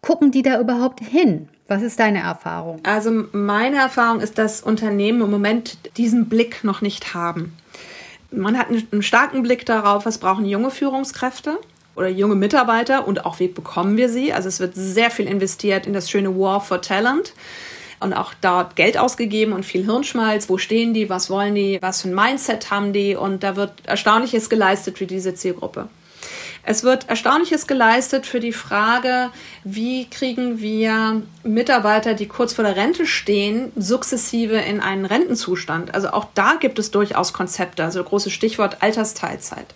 [0.02, 1.50] Gucken die da überhaupt hin?
[1.68, 2.80] Was ist deine Erfahrung?
[2.84, 7.54] Also meine Erfahrung ist, dass Unternehmen im Moment diesen Blick noch nicht haben.
[8.32, 11.58] Man hat einen starken Blick darauf, was brauchen junge Führungskräfte
[11.98, 14.32] oder junge Mitarbeiter und auch wie bekommen wir sie.
[14.32, 17.34] Also es wird sehr viel investiert in das schöne War for Talent.
[18.00, 20.50] und auch dort Geld ausgegeben und viel Hirnschmalz.
[20.50, 21.10] Wo stehen die?
[21.10, 21.80] Was wollen die?
[21.82, 23.16] Was für ein Mindset haben die?
[23.16, 25.90] Und da wird Erstaunliches geleistet für diese Zielgruppe.
[26.70, 29.30] Es wird Erstaunliches geleistet für die Frage,
[29.64, 35.96] wie kriegen wir Mitarbeiter, die kurz vor der Rente stehen, sukzessive in einen Rentenzustand.
[35.96, 39.68] Also auch da gibt es durchaus Konzepte, also großes Stichwort Altersteilzeit.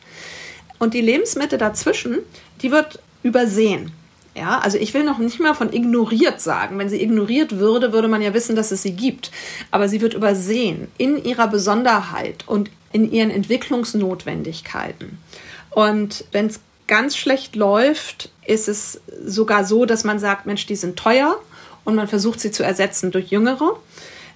[0.81, 2.17] Und die Lebensmitte dazwischen,
[2.63, 3.91] die wird übersehen.
[4.33, 6.79] Ja, also ich will noch nicht mal von ignoriert sagen.
[6.79, 9.29] Wenn sie ignoriert würde, würde man ja wissen, dass es sie gibt.
[9.69, 15.19] Aber sie wird übersehen in ihrer Besonderheit und in ihren Entwicklungsnotwendigkeiten.
[15.69, 20.75] Und wenn es ganz schlecht läuft, ist es sogar so, dass man sagt, Mensch, die
[20.75, 21.39] sind teuer
[21.83, 23.77] und man versucht sie zu ersetzen durch jüngere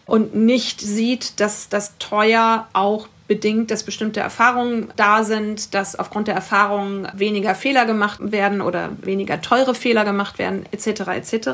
[0.06, 6.28] und nicht sieht, dass das teuer auch bedingt, dass bestimmte Erfahrungen da sind, dass aufgrund
[6.28, 11.08] der Erfahrungen weniger Fehler gemacht werden oder weniger teure Fehler gemacht werden, etc.
[11.08, 11.50] etc.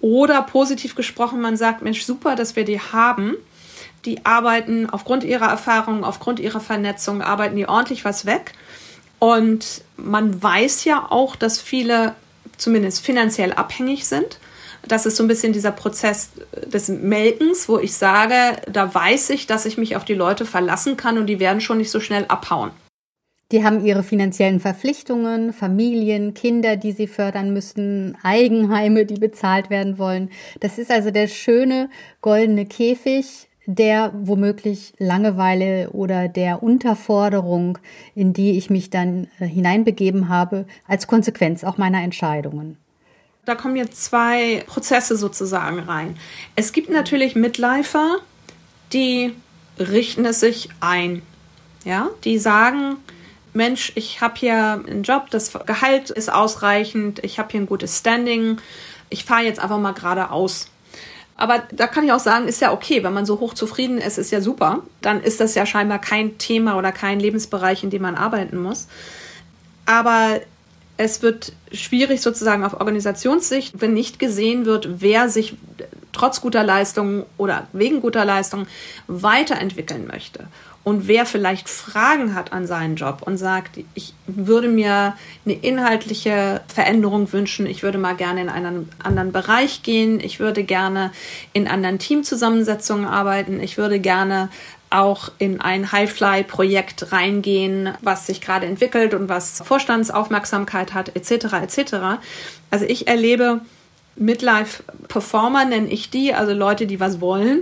[0.00, 3.34] Oder positiv gesprochen, man sagt, Mensch, super, dass wir die haben.
[4.04, 8.52] Die arbeiten aufgrund ihrer Erfahrungen, aufgrund ihrer Vernetzung, arbeiten die ordentlich was weg
[9.22, 12.16] und man weiß ja auch, dass viele
[12.56, 14.38] zumindest finanziell abhängig sind.
[14.86, 16.30] Das ist so ein bisschen dieser Prozess
[16.66, 18.34] des Melkens, wo ich sage,
[18.70, 21.78] da weiß ich, dass ich mich auf die Leute verlassen kann und die werden schon
[21.78, 22.70] nicht so schnell abhauen.
[23.52, 29.98] Die haben ihre finanziellen Verpflichtungen, Familien, Kinder, die sie fördern müssen, Eigenheime, die bezahlt werden
[29.98, 30.30] wollen.
[30.60, 31.90] Das ist also der schöne
[32.22, 37.78] goldene Käfig, der womöglich Langeweile oder der Unterforderung,
[38.14, 42.78] in die ich mich dann äh, hineinbegeben habe, als Konsequenz auch meiner Entscheidungen.
[43.44, 46.16] Da kommen jetzt zwei Prozesse sozusagen rein.
[46.54, 48.18] Es gibt natürlich Mitläufer,
[48.92, 49.34] die
[49.80, 51.22] richten es sich ein.
[51.84, 52.98] Ja, die sagen,
[53.52, 57.98] Mensch, ich habe hier einen Job, das Gehalt ist ausreichend, ich habe hier ein gutes
[57.98, 58.58] Standing,
[59.10, 60.68] ich fahre jetzt einfach mal geradeaus.
[61.36, 64.18] Aber da kann ich auch sagen, ist ja okay, wenn man so hoch zufrieden ist,
[64.18, 64.84] ist ja super.
[65.00, 68.86] Dann ist das ja scheinbar kein Thema oder kein Lebensbereich, in dem man arbeiten muss.
[69.84, 70.40] Aber
[71.02, 75.54] es wird schwierig sozusagen auf Organisationssicht, wenn nicht gesehen wird, wer sich
[76.12, 78.66] trotz guter Leistung oder wegen guter Leistung
[79.06, 80.46] weiterentwickeln möchte
[80.84, 86.60] und wer vielleicht Fragen hat an seinen Job und sagt, ich würde mir eine inhaltliche
[86.66, 91.12] Veränderung wünschen, ich würde mal gerne in einen anderen Bereich gehen, ich würde gerne
[91.52, 94.48] in anderen Teamzusammensetzungen arbeiten, ich würde gerne
[94.92, 101.54] auch in ein Highfly-Projekt reingehen, was sich gerade entwickelt und was Vorstandsaufmerksamkeit hat, etc.
[101.62, 101.94] etc.
[102.70, 103.60] Also ich erlebe
[104.16, 107.60] Midlife-Performer, nenne ich die, also Leute, die was wollen,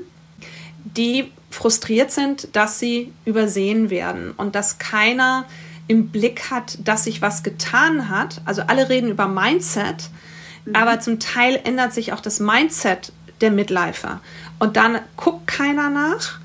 [0.85, 5.45] die frustriert sind, dass sie übersehen werden und dass keiner
[5.89, 8.41] im Blick hat, dass sich was getan hat.
[8.45, 10.11] Also alle reden über Mindset,
[10.65, 10.77] mhm.
[10.77, 14.21] aber zum Teil ändert sich auch das Mindset der Midlifer.
[14.59, 16.40] Und dann guckt keiner nach.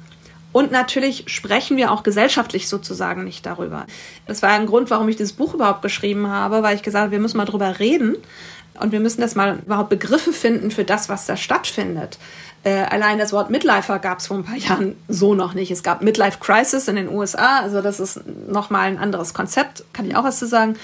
[0.55, 3.85] Und natürlich sprechen wir auch gesellschaftlich sozusagen nicht darüber.
[4.25, 7.11] Das war ein Grund, warum ich dieses Buch überhaupt geschrieben habe, weil ich gesagt habe,
[7.11, 8.15] wir müssen mal drüber reden
[8.79, 12.19] und wir müssen das mal überhaupt Begriffe finden für das, was da stattfindet.
[12.63, 15.71] Äh, allein das Wort Midlifer gab es vor ein paar Jahren so noch nicht.
[15.71, 20.07] Es gab Midlife Crisis in den USA, also das ist nochmal ein anderes Konzept, kann
[20.07, 20.77] ich auch was zu sagen.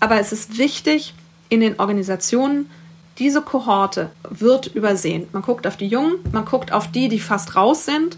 [0.00, 1.12] Aber es ist wichtig,
[1.50, 2.70] in den Organisationen,
[3.18, 5.28] diese Kohorte wird übersehen.
[5.32, 8.16] Man guckt auf die Jungen, man guckt auf die, die fast raus sind,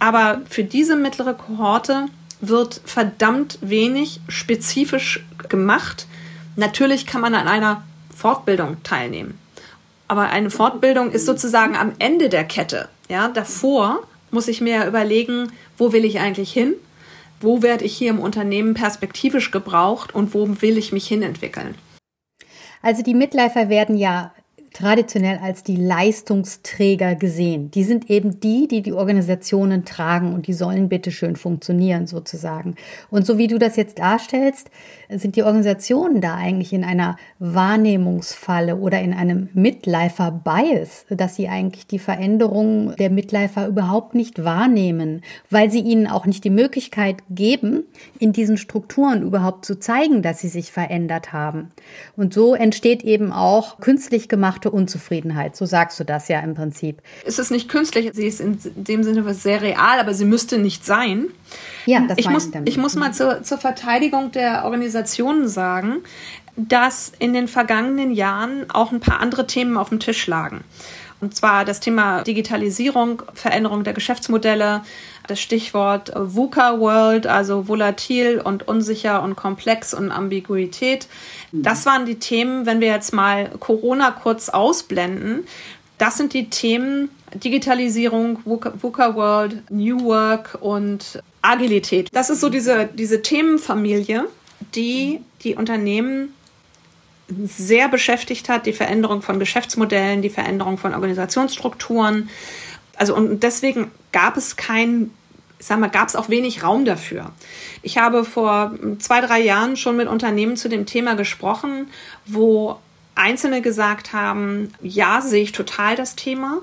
[0.00, 2.06] aber für diese mittlere Kohorte
[2.40, 6.06] wird verdammt wenig spezifisch gemacht.
[6.56, 7.84] Natürlich kann man an einer
[8.16, 9.38] Fortbildung teilnehmen.
[10.08, 12.88] Aber eine Fortbildung ist sozusagen am Ende der Kette.
[13.08, 16.74] Ja, davor muss ich mir überlegen, wo will ich eigentlich hin?
[17.40, 21.74] Wo werde ich hier im Unternehmen perspektivisch gebraucht und wo will ich mich hin entwickeln?
[22.82, 24.32] Also die Mitläufer werden ja
[24.72, 27.70] traditionell als die Leistungsträger gesehen.
[27.70, 32.76] Die sind eben die, die die Organisationen tragen und die sollen bitte schön funktionieren sozusagen.
[33.10, 34.70] Und so wie du das jetzt darstellst,
[35.08, 41.86] sind die Organisationen da eigentlich in einer Wahrnehmungsfalle oder in einem Midlifer-Bias, dass sie eigentlich
[41.86, 47.84] die Veränderungen der Midlifer überhaupt nicht wahrnehmen, weil sie ihnen auch nicht die Möglichkeit geben,
[48.18, 51.70] in diesen Strukturen überhaupt zu zeigen, dass sie sich verändert haben.
[52.16, 54.28] Und so entsteht eben auch künstlich
[54.60, 55.56] gemachte Unzufriedenheit.
[55.56, 57.02] So sagst du das ja im Prinzip.
[57.24, 60.84] Es ist nicht künstlich, sie ist in dem Sinne sehr real, aber sie müsste nicht
[60.84, 61.26] sein.
[61.86, 65.98] Ja, das ich muss, ich, ich muss mal zur, zur Verteidigung der Organisationen sagen,
[66.56, 70.62] dass in den vergangenen Jahren auch ein paar andere Themen auf dem Tisch lagen.
[71.20, 74.82] Und zwar das Thema Digitalisierung, Veränderung der Geschäftsmodelle,
[75.30, 81.06] das Stichwort VUCA World, also volatil und unsicher und komplex und Ambiguität.
[81.52, 85.46] Das waren die Themen, wenn wir jetzt mal Corona kurz ausblenden,
[86.00, 92.08] Das sind die Themen Digitalisierung, VUCA World, New Work und Agilität.
[92.12, 94.24] Das ist so diese, diese Themenfamilie,
[94.74, 96.34] die die Unternehmen
[97.44, 102.30] sehr beschäftigt hat, die Veränderung von Geschäftsmodellen, die Veränderung von Organisationsstrukturen.
[102.96, 105.10] Also und deswegen gab es kein,
[105.60, 107.30] ich sag mal, gab es auch wenig Raum dafür.
[107.82, 111.88] Ich habe vor zwei, drei Jahren schon mit Unternehmen zu dem Thema gesprochen,
[112.26, 112.78] wo
[113.14, 116.62] Einzelne gesagt haben, ja, sehe ich total das Thema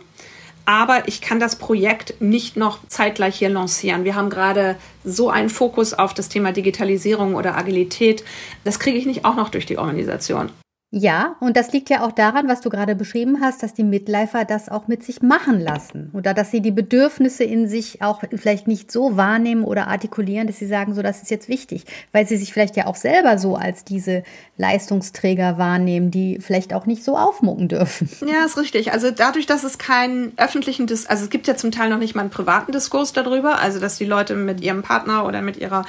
[0.67, 4.03] aber ich kann das Projekt nicht noch zeitgleich hier lancieren.
[4.03, 8.25] Wir haben gerade so einen Fokus auf das Thema Digitalisierung oder Agilität.
[8.65, 10.49] Das kriege ich nicht auch noch durch die Organisation.
[10.89, 14.45] Ja, und das liegt ja auch daran, was du gerade beschrieben hast, dass die Midlifer
[14.45, 18.69] das auch mit sich machen lassen oder dass sie die Bedürfnisse in sich auch vielleicht
[18.69, 22.37] nicht so wahrnehmen oder artikulieren, dass sie sagen, so, das ist jetzt wichtig, weil sie
[22.37, 24.23] sich vielleicht ja auch selber so als diese
[24.55, 28.09] Leistungsträger wahrnehmen, die vielleicht auch nicht so aufmucken dürfen.
[28.25, 28.93] Ja, ist richtig.
[28.93, 32.15] Also dadurch, dass es keinen öffentlichen, Dis also es gibt ja zum Teil noch nicht
[32.15, 35.83] mal einen privaten Diskurs darüber, also dass die Leute mit ihrem Partner oder mit ihrer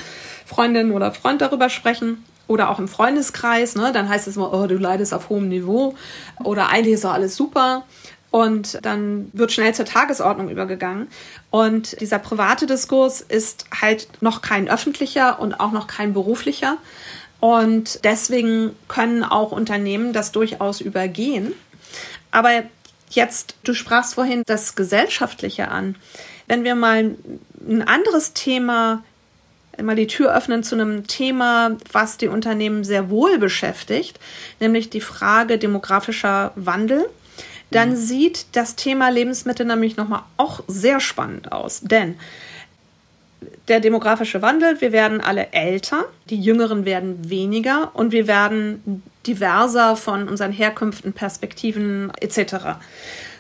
[0.45, 4.67] Freundin oder Freund darüber sprechen oder auch im Freundeskreis, ne, dann heißt es immer, oh,
[4.67, 5.95] du leidest auf hohem Niveau
[6.43, 7.85] oder eigentlich ist doch alles super.
[8.31, 11.09] Und dann wird schnell zur Tagesordnung übergegangen.
[11.51, 16.77] Und dieser private Diskurs ist halt noch kein öffentlicher und auch noch kein beruflicher.
[17.41, 21.55] Und deswegen können auch Unternehmen das durchaus übergehen.
[22.31, 22.51] Aber
[23.11, 25.97] jetzt, du sprachst vorhin das Gesellschaftliche an.
[26.47, 27.15] Wenn wir mal
[27.67, 29.03] ein anderes Thema
[29.83, 34.19] mal die Tür öffnen zu einem Thema, was die Unternehmen sehr wohl beschäftigt,
[34.61, 37.09] nämlich die Frage demografischer Wandel.
[37.71, 37.97] Dann mhm.
[37.97, 41.81] sieht das Thema Lebensmittel nämlich nochmal auch sehr spannend aus.
[41.83, 42.17] Denn
[43.69, 49.95] der demografische Wandel, wir werden alle älter, die Jüngeren werden weniger und wir werden diverser
[49.95, 52.79] von unseren Herkünften, Perspektiven etc.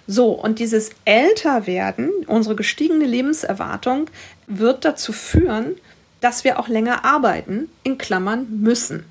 [0.06, 4.08] So, und dieses Älterwerden, unsere gestiegene Lebenserwartung,
[4.46, 5.76] wird dazu führen,
[6.20, 9.04] dass wir auch länger arbeiten, in Klammern müssen.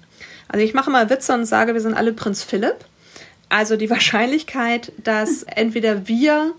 [0.47, 2.77] Also ich mache mal Witze und sage, wir sind alle Prinz Philipp.
[3.49, 6.53] Also die Wahrscheinlichkeit, dass entweder wir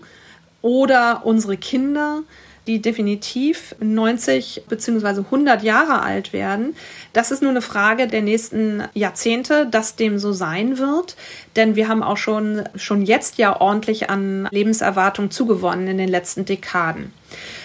[0.61, 2.23] oder unsere Kinder,
[2.67, 5.21] die definitiv 90 bzw.
[5.21, 6.75] 100 Jahre alt werden,
[7.13, 11.15] das ist nur eine Frage der nächsten Jahrzehnte, dass dem so sein wird.
[11.55, 16.45] Denn wir haben auch schon, schon jetzt ja ordentlich an Lebenserwartung zugewonnen in den letzten
[16.45, 17.11] Dekaden.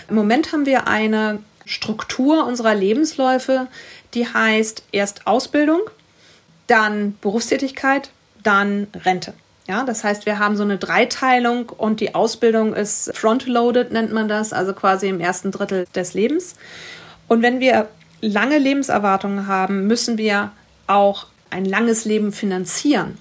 [0.09, 3.67] Im Moment haben wir eine Struktur unserer Lebensläufe,
[4.15, 5.81] die heißt erst Ausbildung,
[6.67, 8.11] dann Berufstätigkeit,
[8.43, 9.35] dann Rente.
[9.67, 14.29] Ja, das heißt, wir haben so eine Dreiteilung und die Ausbildung ist frontloaded, nennt man
[14.29, 16.57] das, also quasi im ersten Drittel des Lebens.
[17.29, 17.89] Und wenn wir
[18.21, 20.53] lange Lebenserwartungen haben, müssen wir
[20.87, 23.17] auch ein langes Leben finanzieren.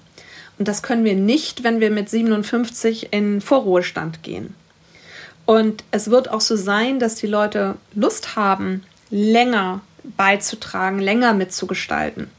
[0.59, 4.53] Und das können wir nicht, wenn wir mit 57 in Vorruhestand gehen.
[5.45, 12.29] Und es wird auch so sein, dass die Leute Lust haben, länger beizutragen, länger mitzugestalten.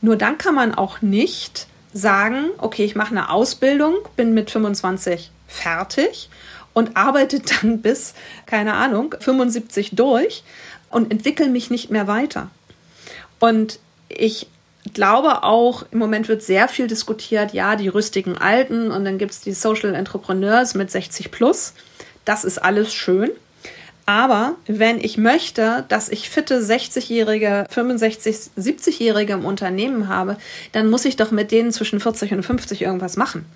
[0.00, 5.30] Nur dann kann man auch nicht sagen, okay, ich mache eine Ausbildung, bin mit 25
[5.46, 6.28] fertig
[6.72, 8.14] und arbeite dann bis,
[8.46, 10.44] keine Ahnung, 75 durch
[10.90, 12.50] und entwickle mich nicht mehr weiter.
[13.40, 14.48] Und ich
[14.94, 19.32] glaube auch, im Moment wird sehr viel diskutiert, ja, die rüstigen Alten und dann gibt
[19.32, 21.74] es die Social Entrepreneurs mit 60 plus.
[22.28, 23.30] Das ist alles schön.
[24.04, 30.36] Aber wenn ich möchte, dass ich fitte 60-Jährige, 65, 70-Jährige im Unternehmen habe,
[30.72, 33.46] dann muss ich doch mit denen zwischen 40 und 50 irgendwas machen.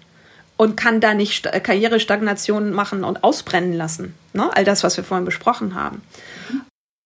[0.57, 4.15] Und kann da nicht Karrierestagnation machen und ausbrennen lassen.
[4.33, 4.49] Ne?
[4.57, 6.01] All das, was wir vorhin besprochen haben.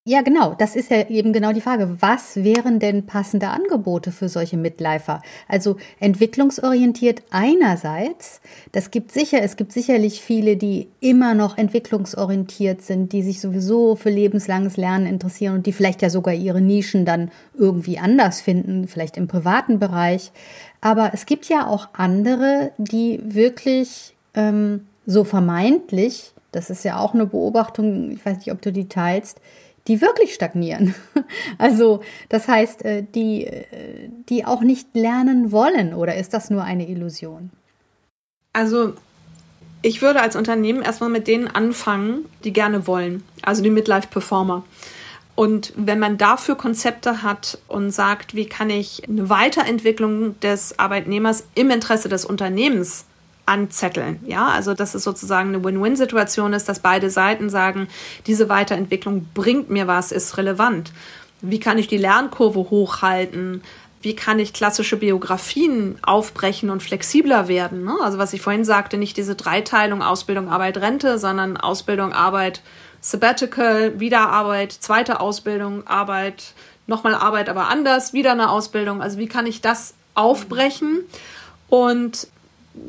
[0.08, 0.54] Ja, genau.
[0.54, 1.96] Das ist ja eben genau die Frage.
[1.98, 5.20] Was wären denn passende Angebote für solche Midlifer?
[5.48, 8.40] Also entwicklungsorientiert einerseits.
[8.70, 13.96] Das gibt sicher, es gibt sicherlich viele, die immer noch entwicklungsorientiert sind, die sich sowieso
[13.96, 18.86] für lebenslanges Lernen interessieren und die vielleicht ja sogar ihre Nischen dann irgendwie anders finden,
[18.86, 20.30] vielleicht im privaten Bereich.
[20.80, 27.12] Aber es gibt ja auch andere, die wirklich ähm, so vermeintlich, das ist ja auch
[27.12, 29.40] eine Beobachtung, ich weiß nicht, ob du die teilst,
[29.88, 30.94] die wirklich stagnieren.
[31.58, 33.64] Also das heißt, äh, die, äh,
[34.28, 37.50] die auch nicht lernen wollen oder ist das nur eine Illusion?
[38.52, 38.94] Also
[39.82, 44.64] ich würde als Unternehmen erstmal mit denen anfangen, die gerne wollen, also die Midlife-Performer.
[45.34, 51.44] Und wenn man dafür Konzepte hat und sagt, wie kann ich eine Weiterentwicklung des Arbeitnehmers
[51.54, 53.05] im Interesse des Unternehmens
[53.46, 54.20] anzetteln.
[54.26, 57.88] Ja, also dass es sozusagen eine Win-Win-Situation ist, dass beide Seiten sagen,
[58.26, 60.92] diese Weiterentwicklung bringt mir was, ist relevant.
[61.40, 63.62] Wie kann ich die Lernkurve hochhalten?
[64.06, 67.84] wie kann ich klassische Biografien aufbrechen und flexibler werden.
[67.84, 67.96] Ne?
[68.02, 72.62] Also was ich vorhin sagte, nicht diese Dreiteilung Ausbildung, Arbeit, Rente, sondern Ausbildung, Arbeit,
[73.00, 76.52] Sabbatical, wieder Arbeit, zweite Ausbildung, Arbeit,
[76.86, 79.02] nochmal Arbeit, aber anders, wieder eine Ausbildung.
[79.02, 81.00] Also wie kann ich das aufbrechen
[81.68, 82.28] und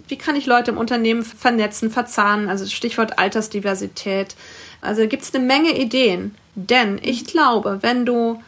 [0.07, 4.35] wie kann ich Leute im Unternehmen vernetzen, verzahnen, also Stichwort Altersdiversität.
[4.81, 6.35] Also gibt es eine Menge Ideen.
[6.55, 8.41] Denn ich glaube, wenn du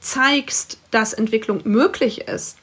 [0.00, 2.58] zeigst, dass Entwicklung möglich ist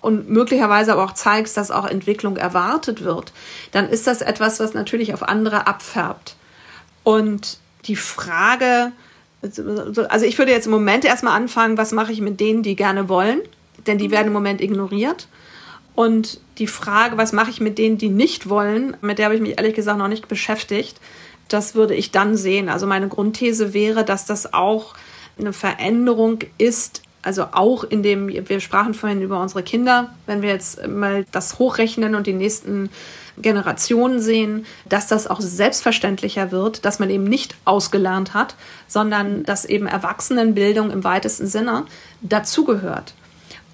[0.00, 3.32] und möglicherweise aber auch zeigst, dass auch Entwicklung erwartet wird,
[3.70, 6.36] dann ist das etwas, was natürlich auf andere abfärbt.
[7.02, 8.92] Und die Frage,
[9.40, 13.08] also ich würde jetzt im Moment erstmal anfangen, was mache ich mit denen, die gerne
[13.08, 13.40] wollen,
[13.86, 15.28] denn die werden im Moment ignoriert.
[15.94, 19.42] Und die Frage, was mache ich mit denen, die nicht wollen, mit der habe ich
[19.42, 21.00] mich ehrlich gesagt noch nicht beschäftigt.
[21.48, 22.68] Das würde ich dann sehen.
[22.68, 24.94] Also meine Grundthese wäre, dass das auch
[25.38, 30.50] eine Veränderung ist, also auch in dem, wir sprachen vorhin über unsere Kinder, wenn wir
[30.50, 32.90] jetzt mal das hochrechnen und die nächsten
[33.38, 38.56] Generationen sehen, dass das auch selbstverständlicher wird, dass man eben nicht ausgelernt hat,
[38.88, 41.84] sondern dass eben Erwachsenenbildung im weitesten Sinne
[42.20, 43.14] dazugehört.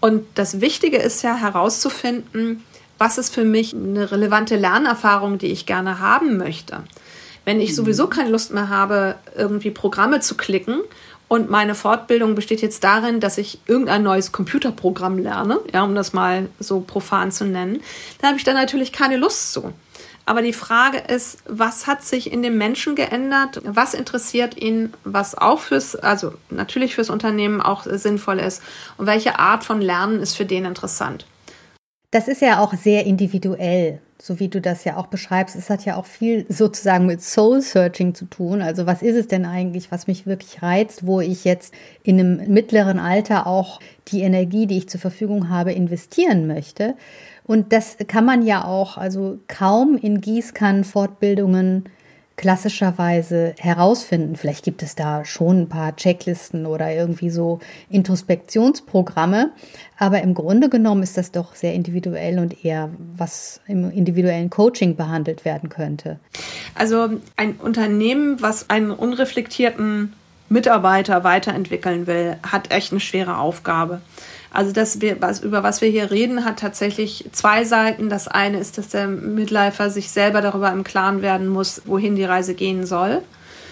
[0.01, 2.64] Und das Wichtige ist ja herauszufinden,
[2.99, 6.82] was ist für mich eine relevante Lernerfahrung, die ich gerne haben möchte.
[7.44, 10.80] Wenn ich sowieso keine Lust mehr habe, irgendwie Programme zu klicken
[11.28, 16.12] und meine Fortbildung besteht jetzt darin, dass ich irgendein neues Computerprogramm lerne, ja, um das
[16.12, 17.80] mal so profan zu nennen,
[18.20, 19.72] da habe ich da natürlich keine Lust zu.
[20.29, 23.62] Aber die Frage ist, was hat sich in dem Menschen geändert?
[23.64, 28.62] Was interessiert ihn, was auch fürs, also natürlich fürs Unternehmen auch sinnvoll ist?
[28.99, 31.26] Und welche Art von Lernen ist für den interessant?
[32.11, 35.57] Das ist ja auch sehr individuell, so wie du das ja auch beschreibst.
[35.57, 38.61] Es hat ja auch viel sozusagen mit Soul Searching zu tun.
[38.61, 41.72] Also was ist es denn eigentlich, was mich wirklich reizt, wo ich jetzt
[42.03, 46.97] in einem mittleren Alter auch die Energie, die ich zur Verfügung habe, investieren möchte?
[47.49, 51.84] Und das kann man ja auch, also kaum in Gießkannenfortbildungen
[52.36, 54.36] klassischerweise herausfinden.
[54.36, 59.51] Vielleicht gibt es da schon ein paar Checklisten oder irgendwie so Introspektionsprogramme.
[59.99, 64.94] Aber im Grunde genommen ist das doch sehr individuell und eher was im individuellen Coaching
[64.94, 66.20] behandelt werden könnte.
[66.74, 70.12] Also ein Unternehmen, was einen unreflektierten
[70.51, 74.03] Mitarbeiter weiterentwickeln will, hat echt eine schwere Aufgabe.
[74.51, 78.09] Also das, was, über was wir hier reden, hat tatsächlich zwei Seiten.
[78.09, 82.24] Das eine ist, dass der Midlifer sich selber darüber im Klaren werden muss, wohin die
[82.24, 83.22] Reise gehen soll.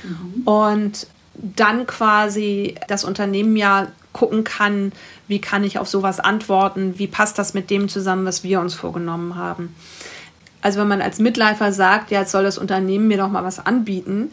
[0.03, 0.43] Mhm.
[0.45, 4.93] Und dann quasi das Unternehmen ja gucken kann,
[5.29, 8.74] wie kann ich auf sowas antworten, wie passt das mit dem zusammen, was wir uns
[8.74, 9.74] vorgenommen haben.
[10.62, 13.64] Also wenn man als Midlifer sagt, ja, jetzt soll das Unternehmen mir doch mal was
[13.64, 14.33] anbieten,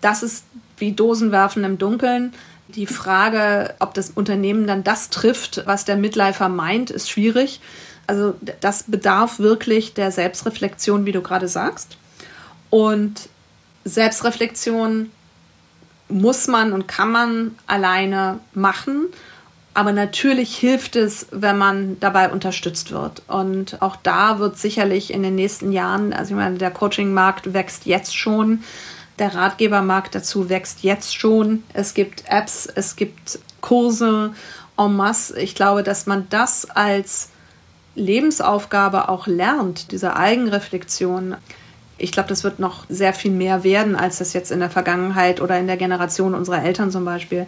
[0.00, 0.44] das ist
[0.78, 2.32] wie Dosenwerfen im Dunkeln
[2.68, 7.60] die Frage, ob das Unternehmen dann das trifft, was der Midlifer meint, ist schwierig.
[8.06, 11.96] Also das bedarf wirklich der Selbstreflexion, wie du gerade sagst.
[12.70, 13.28] Und
[13.84, 15.10] Selbstreflexion
[16.08, 19.06] muss man und kann man alleine machen.
[19.74, 23.22] Aber natürlich hilft es, wenn man dabei unterstützt wird.
[23.26, 27.84] Und auch da wird sicherlich in den nächsten Jahren, also ich meine, der Coaching-Markt wächst
[27.86, 28.62] jetzt schon.
[29.18, 31.62] Der Ratgebermarkt dazu wächst jetzt schon.
[31.72, 34.34] Es gibt Apps, es gibt Kurse
[34.76, 35.38] en masse.
[35.40, 37.30] Ich glaube, dass man das als
[37.94, 41.36] Lebensaufgabe auch lernt, diese Eigenreflexion.
[41.96, 45.40] Ich glaube, das wird noch sehr viel mehr werden, als das jetzt in der Vergangenheit
[45.40, 47.46] oder in der Generation unserer Eltern zum Beispiel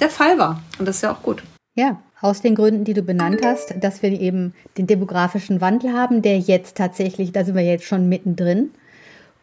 [0.00, 0.62] der Fall war.
[0.78, 1.42] Und das ist ja auch gut.
[1.74, 6.22] Ja, aus den Gründen, die du benannt hast, dass wir eben den demografischen Wandel haben,
[6.22, 8.70] der jetzt tatsächlich, da sind wir jetzt schon mittendrin,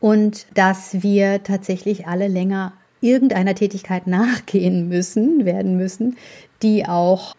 [0.04, 6.18] und dass wir tatsächlich alle länger irgendeiner Tätigkeit nachgehen müssen, werden müssen,
[6.62, 7.36] die auch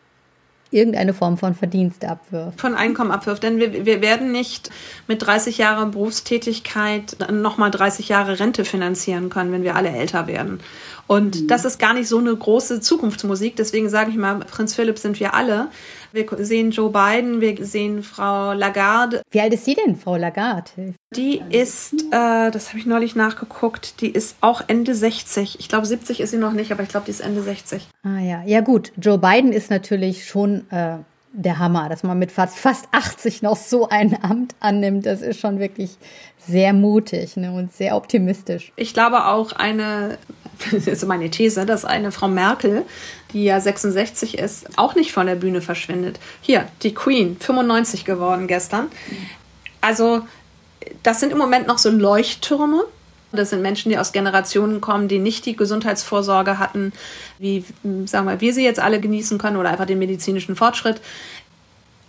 [0.70, 2.58] irgendeine Form von Verdienst abwirft.
[2.58, 3.42] Von Einkommen abwirft.
[3.42, 4.70] Denn wir, wir werden nicht
[5.06, 10.60] mit 30 Jahren Berufstätigkeit nochmal 30 Jahre Rente finanzieren können, wenn wir alle älter werden.
[11.06, 11.48] Und mhm.
[11.48, 13.56] das ist gar nicht so eine große Zukunftsmusik.
[13.56, 15.68] Deswegen sage ich mal, Prinz Philipp sind wir alle.
[16.14, 19.22] Wir sehen Joe Biden, wir sehen Frau Lagarde.
[19.32, 20.94] Wie alt ist sie denn, Frau Lagarde?
[21.10, 25.58] Die ist, äh, das habe ich neulich nachgeguckt, die ist auch Ende 60.
[25.58, 27.88] Ich glaube, 70 ist sie noch nicht, aber ich glaube, die ist Ende 60.
[28.04, 28.92] Ah ja, ja gut.
[28.96, 30.98] Joe Biden ist natürlich schon äh,
[31.32, 35.06] der Hammer, dass man mit fast, fast 80 noch so ein Amt annimmt.
[35.06, 35.96] Das ist schon wirklich
[36.38, 38.72] sehr mutig ne, und sehr optimistisch.
[38.76, 40.18] Ich glaube auch eine,
[40.70, 42.84] das ist meine These, dass eine Frau Merkel,
[43.32, 46.18] die ja 66 ist, auch nicht von der Bühne verschwindet.
[46.40, 48.88] Hier, die Queen, 95 geworden gestern.
[49.80, 50.22] Also,
[51.02, 52.84] das sind im Moment noch so Leuchttürme.
[53.32, 56.92] Das sind Menschen, die aus Generationen kommen, die nicht die Gesundheitsvorsorge hatten,
[57.38, 57.64] wie,
[58.04, 61.00] sagen wir, wir sie jetzt alle genießen können oder einfach den medizinischen Fortschritt.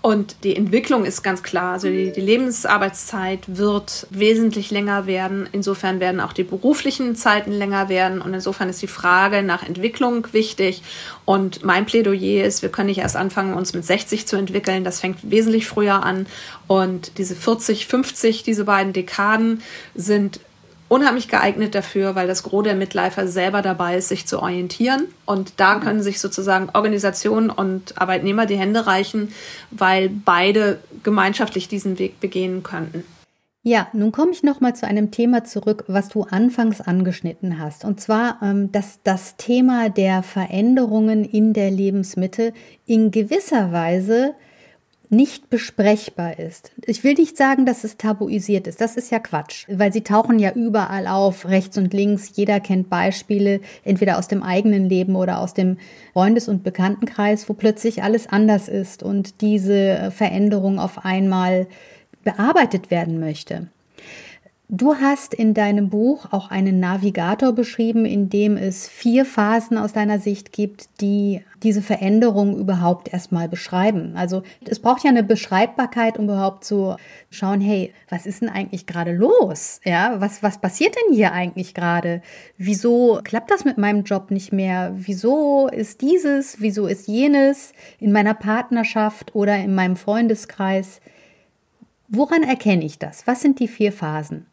[0.05, 1.73] Und die Entwicklung ist ganz klar.
[1.73, 5.49] Also die, die, Lebensarbeitszeit wird wesentlich länger werden.
[5.51, 8.21] Insofern werden auch die beruflichen Zeiten länger werden.
[8.21, 10.83] Und insofern ist die Frage nach Entwicklung wichtig.
[11.25, 14.83] Und mein Plädoyer ist, wir können nicht erst anfangen, uns mit 60 zu entwickeln.
[14.83, 16.27] Das fängt wesentlich früher an.
[16.67, 19.63] Und diese 40, 50, diese beiden Dekaden
[19.95, 20.39] sind
[20.87, 25.07] unheimlich geeignet dafür, weil das Gros der Mitläufer selber dabei ist, sich zu orientieren.
[25.25, 29.33] Und da können sich sozusagen Organisationen und Arbeitnehmer die Hände reichen,
[29.71, 33.03] weil beide gemeinschaftlich diesen Weg begehen könnten.
[33.67, 37.83] Ja, nun komme ich noch mal zu einem Thema zurück, was du anfangs angeschnitten hast.
[37.83, 42.53] Und zwar, ähm, dass das Thema der Veränderungen in der Lebensmitte
[42.85, 44.35] in gewisser Weise
[45.09, 46.71] nicht besprechbar ist.
[46.85, 48.81] Ich will nicht sagen, dass es tabuisiert ist.
[48.81, 52.31] Das ist ja Quatsch, weil sie tauchen ja überall auf, rechts und links.
[52.35, 55.77] Jeder kennt Beispiele, entweder aus dem eigenen Leben oder aus dem
[56.13, 61.67] Freundes- und Bekanntenkreis, wo plötzlich alles anders ist und diese Veränderung auf einmal
[62.23, 63.67] bearbeitet werden möchte.
[64.67, 69.93] Du hast in deinem Buch auch einen Navigator beschrieben, in dem es vier Phasen aus
[69.93, 74.13] deiner Sicht gibt, die diese Veränderung überhaupt erstmal beschreiben.
[74.15, 76.95] Also es braucht ja eine Beschreibbarkeit, um überhaupt zu
[77.29, 79.81] schauen, hey, was ist denn eigentlich gerade los?
[79.83, 82.23] Ja, was, was passiert denn hier eigentlich gerade?
[82.57, 84.93] Wieso klappt das mit meinem Job nicht mehr?
[84.95, 86.59] Wieso ist dieses?
[86.59, 91.01] Wieso ist jenes in meiner Partnerschaft oder in meinem Freundeskreis?
[92.07, 93.27] Woran erkenne ich das?
[93.27, 94.47] Was sind die vier Phasen?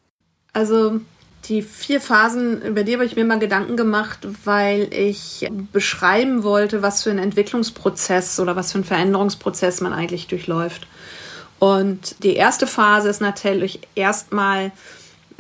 [0.53, 1.01] Also
[1.49, 6.83] die vier Phasen, über die habe ich mir mal Gedanken gemacht, weil ich beschreiben wollte,
[6.83, 10.87] was für ein Entwicklungsprozess oder was für ein Veränderungsprozess man eigentlich durchläuft.
[11.59, 14.73] Und die erste Phase ist natürlich erstmal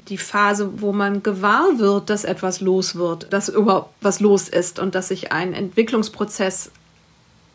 [0.08, 4.80] die Phase, wo man gewahr wird, dass etwas los wird, dass überhaupt was los ist
[4.80, 6.72] und dass sich ein Entwicklungsprozess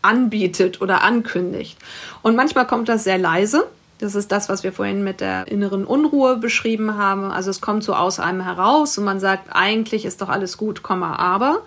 [0.01, 1.77] anbietet oder ankündigt.
[2.21, 3.67] Und manchmal kommt das sehr leise
[3.99, 7.31] das ist das, was wir vorhin mit der inneren Unruhe beschrieben haben.
[7.31, 10.81] Also es kommt so aus einem heraus und man sagt, eigentlich ist doch alles gut,
[10.87, 11.61] aber.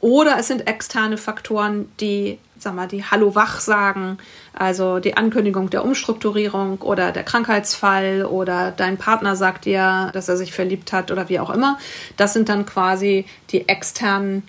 [0.00, 4.16] Oder es sind externe Faktoren, die, sag mal, die Hallo wach sagen,
[4.54, 10.38] also die Ankündigung der Umstrukturierung oder der Krankheitsfall oder dein Partner sagt dir, dass er
[10.38, 11.78] sich verliebt hat oder wie auch immer.
[12.16, 14.42] Das sind dann quasi die externen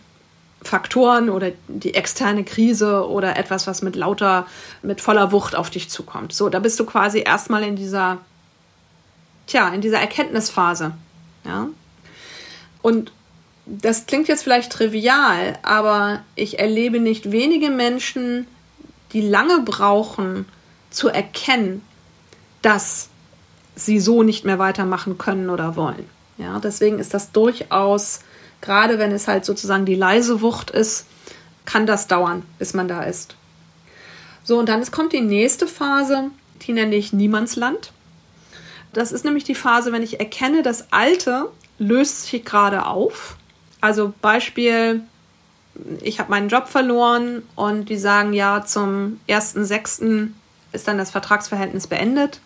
[0.64, 4.46] Faktoren oder die externe Krise oder etwas, was mit lauter,
[4.84, 6.34] mit voller Wucht auf dich zukommt.
[6.34, 8.20] So, da bist du quasi erstmal in dieser,
[9.48, 10.94] tja, in dieser Erkenntnisphase.
[11.46, 11.68] Ja.
[12.82, 13.12] Und
[13.66, 18.48] das klingt jetzt vielleicht trivial, aber ich erlebe nicht wenige Menschen,
[19.14, 20.46] die lange brauchen
[20.90, 21.82] zu erkennen,
[22.62, 23.10] dass
[23.76, 26.08] sie so nicht mehr weitermachen können oder wollen.
[26.38, 28.22] Ja, deswegen ist das durchaus
[28.62, 31.06] gerade wenn es halt sozusagen die leise Wucht ist,
[31.66, 33.36] kann das dauern, bis man da ist.
[34.44, 36.32] So, und dann kommt die nächste Phase,
[36.64, 37.92] die nenne ich Niemandsland.
[38.94, 43.38] Das ist nämlich die Phase, wenn ich erkenne, das Alte löst sich gerade auf.
[43.80, 45.02] Also Beispiel,
[46.02, 50.30] ich habe meinen Job verloren und die sagen, ja, zum 1.6.
[50.74, 52.40] ist dann das Vertragsverhältnis beendet.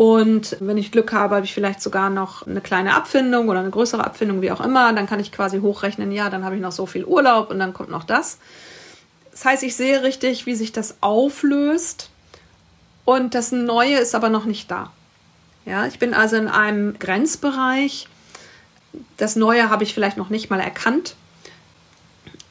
[0.00, 3.68] Und wenn ich Glück habe, habe ich vielleicht sogar noch eine kleine Abfindung oder eine
[3.68, 4.94] größere Abfindung, wie auch immer.
[4.94, 7.74] Dann kann ich quasi hochrechnen, ja, dann habe ich noch so viel Urlaub und dann
[7.74, 8.38] kommt noch das.
[9.30, 12.08] Das heißt, ich sehe richtig, wie sich das auflöst
[13.04, 14.90] und das Neue ist aber noch nicht da.
[15.66, 18.08] Ja, ich bin also in einem Grenzbereich.
[19.18, 21.14] Das Neue habe ich vielleicht noch nicht mal erkannt.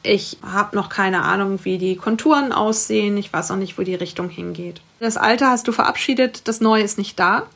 [0.02, 3.16] Ich habe noch keine Ahnung, wie die Konturen aussehen.
[3.18, 4.80] Ich weiß auch nicht, wo die Richtung hingeht.
[4.98, 7.46] Das Alte hast du verabschiedet, das Neue ist nicht da.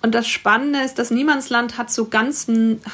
[0.00, 2.46] Und das Spannende ist, das Niemandsland hat so ganz,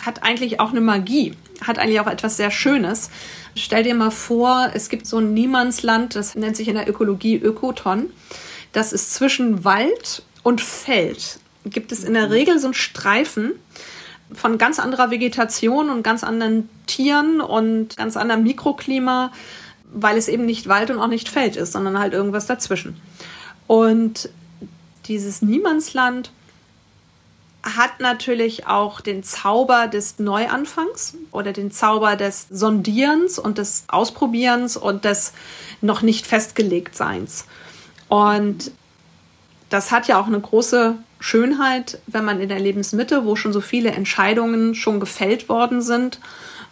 [0.06, 3.10] hat eigentlich auch eine Magie, hat eigentlich auch etwas sehr Schönes.
[3.56, 7.36] Stell dir mal vor, es gibt so ein Niemandsland, das nennt sich in der Ökologie
[7.36, 8.10] Ökoton.
[8.72, 11.38] Das ist zwischen Wald und Feld.
[11.66, 13.52] Gibt es in der Regel so einen Streifen
[14.34, 19.32] von ganz anderer Vegetation und ganz anderen Tieren und ganz anderem Mikroklima,
[19.92, 23.00] weil es eben nicht Wald und auch nicht Feld ist, sondern halt irgendwas dazwischen.
[23.66, 24.28] Und
[25.06, 26.30] dieses Niemandsland
[27.62, 34.76] hat natürlich auch den Zauber des Neuanfangs oder den Zauber des Sondierens und des Ausprobierens
[34.76, 35.32] und des
[35.80, 37.46] noch nicht festgelegt Seins.
[38.08, 38.70] Und
[39.70, 43.62] das hat ja auch eine große Schönheit, wenn man in der Lebensmitte, wo schon so
[43.62, 46.20] viele Entscheidungen schon gefällt worden sind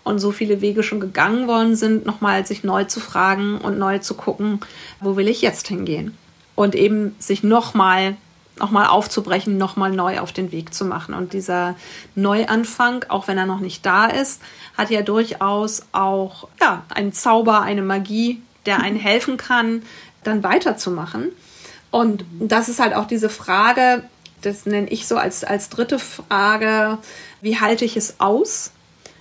[0.04, 4.00] und so viele Wege schon gegangen worden sind, nochmal sich neu zu fragen und neu
[4.00, 4.60] zu gucken,
[5.00, 6.18] wo will ich jetzt hingehen?
[6.54, 8.18] Und eben sich nochmal
[8.58, 11.14] nochmal aufzubrechen, nochmal neu auf den Weg zu machen.
[11.14, 11.74] Und dieser
[12.14, 14.42] Neuanfang, auch wenn er noch nicht da ist,
[14.76, 19.82] hat ja durchaus auch ja, einen Zauber, eine Magie, der einen helfen kann,
[20.24, 21.30] dann weiterzumachen.
[21.90, 24.04] Und das ist halt auch diese Frage,
[24.42, 26.98] das nenne ich so als, als dritte Frage,
[27.40, 28.72] wie halte ich es aus?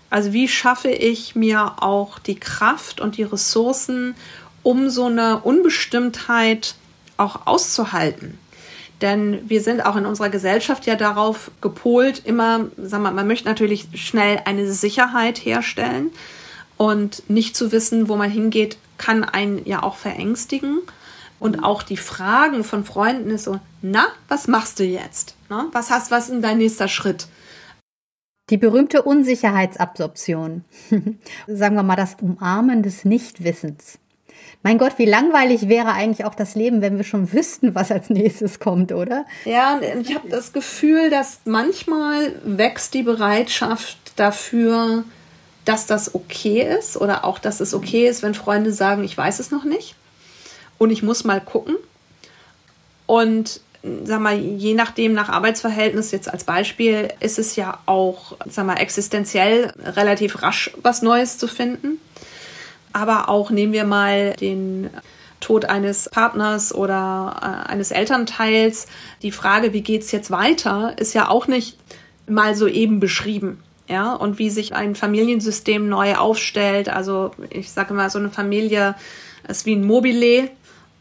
[0.10, 4.16] Also wie schaffe ich mir auch die Kraft und die Ressourcen,
[4.62, 6.76] um so eine Unbestimmtheit
[7.18, 8.38] auch auszuhalten?
[9.02, 13.48] Denn wir sind auch in unserer Gesellschaft ja darauf gepolt, immer, sagen wir, man möchte
[13.48, 16.12] natürlich schnell eine Sicherheit herstellen
[16.78, 20.80] und nicht zu wissen, wo man hingeht, kann einen ja auch verängstigen.
[21.42, 25.34] Und auch die Fragen von Freunden ist so, na, was machst du jetzt?
[25.50, 27.26] Na, was hast, was ist dein nächster Schritt?
[28.52, 30.64] Die berühmte Unsicherheitsabsorption.
[31.48, 33.98] Sagen wir mal das Umarmen des Nichtwissens.
[34.62, 38.12] Mein Gott, wie langweilig wäre eigentlich auch das Leben, wenn wir schon wüssten, was als
[38.12, 39.26] nächstes kommt, oder?
[39.46, 45.06] Ja, ich habe das Gefühl, dass manchmal wächst die Bereitschaft dafür,
[45.66, 49.40] dass das okay ist oder auch, dass es okay ist, wenn Freunde sagen, ich weiß
[49.40, 49.96] es noch nicht
[50.82, 51.76] und ich muss mal gucken.
[53.06, 53.62] Und
[54.04, 58.78] sag mal, je nachdem nach Arbeitsverhältnis jetzt als Beispiel ist es ja auch, sag mal,
[58.78, 62.00] existenziell relativ rasch was Neues zu finden.
[62.94, 64.90] Aber auch nehmen wir mal den
[65.40, 67.36] Tod eines Partners oder
[67.68, 68.88] äh, eines Elternteils.
[69.22, 71.78] Die Frage, wie geht es jetzt weiter, ist ja auch nicht
[72.26, 73.62] mal so eben beschrieben.
[73.88, 76.90] Ja, und wie sich ein Familiensystem neu aufstellt.
[76.90, 78.96] Also ich sage mal, so eine Familie
[79.48, 80.50] ist wie ein Mobile.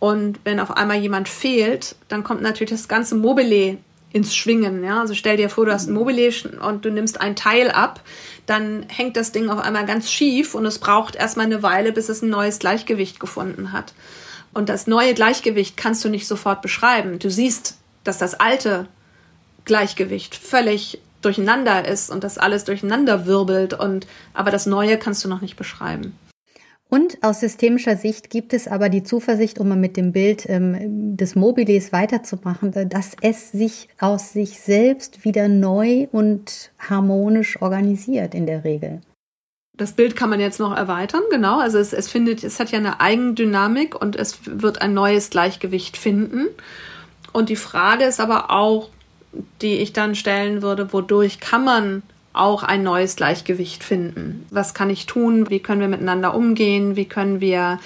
[0.00, 3.78] Und wenn auf einmal jemand fehlt, dann kommt natürlich das ganze Mobile
[4.12, 4.82] ins Schwingen.
[4.82, 5.00] Ja?
[5.00, 6.32] Also stell dir vor, du hast ein Mobile
[6.66, 8.00] und du nimmst ein Teil ab,
[8.46, 12.08] dann hängt das Ding auf einmal ganz schief und es braucht erstmal eine Weile, bis
[12.08, 13.92] es ein neues Gleichgewicht gefunden hat.
[14.52, 17.20] Und das neue Gleichgewicht kannst du nicht sofort beschreiben.
[17.20, 18.88] Du siehst, dass das alte
[19.64, 25.28] Gleichgewicht völlig durcheinander ist und das alles durcheinander wirbelt und aber das neue kannst du
[25.28, 26.18] noch nicht beschreiben.
[26.90, 31.36] Und aus systemischer Sicht gibt es aber die Zuversicht, um mit dem Bild ähm, des
[31.36, 38.64] Mobiles weiterzumachen, dass es sich aus sich selbst wieder neu und harmonisch organisiert in der
[38.64, 39.02] Regel.
[39.76, 41.60] Das Bild kann man jetzt noch erweitern, genau.
[41.60, 45.96] Also es, es findet, es hat ja eine Eigendynamik und es wird ein neues Gleichgewicht
[45.96, 46.48] finden.
[47.32, 48.90] Und die Frage ist aber auch,
[49.62, 52.02] die ich dann stellen würde, wodurch kann man
[52.32, 54.46] auch ein neues Gleichgewicht finden.
[54.50, 55.50] Was kann ich tun?
[55.50, 56.96] Wie können wir miteinander umgehen?
[56.96, 57.80] Wie können wir,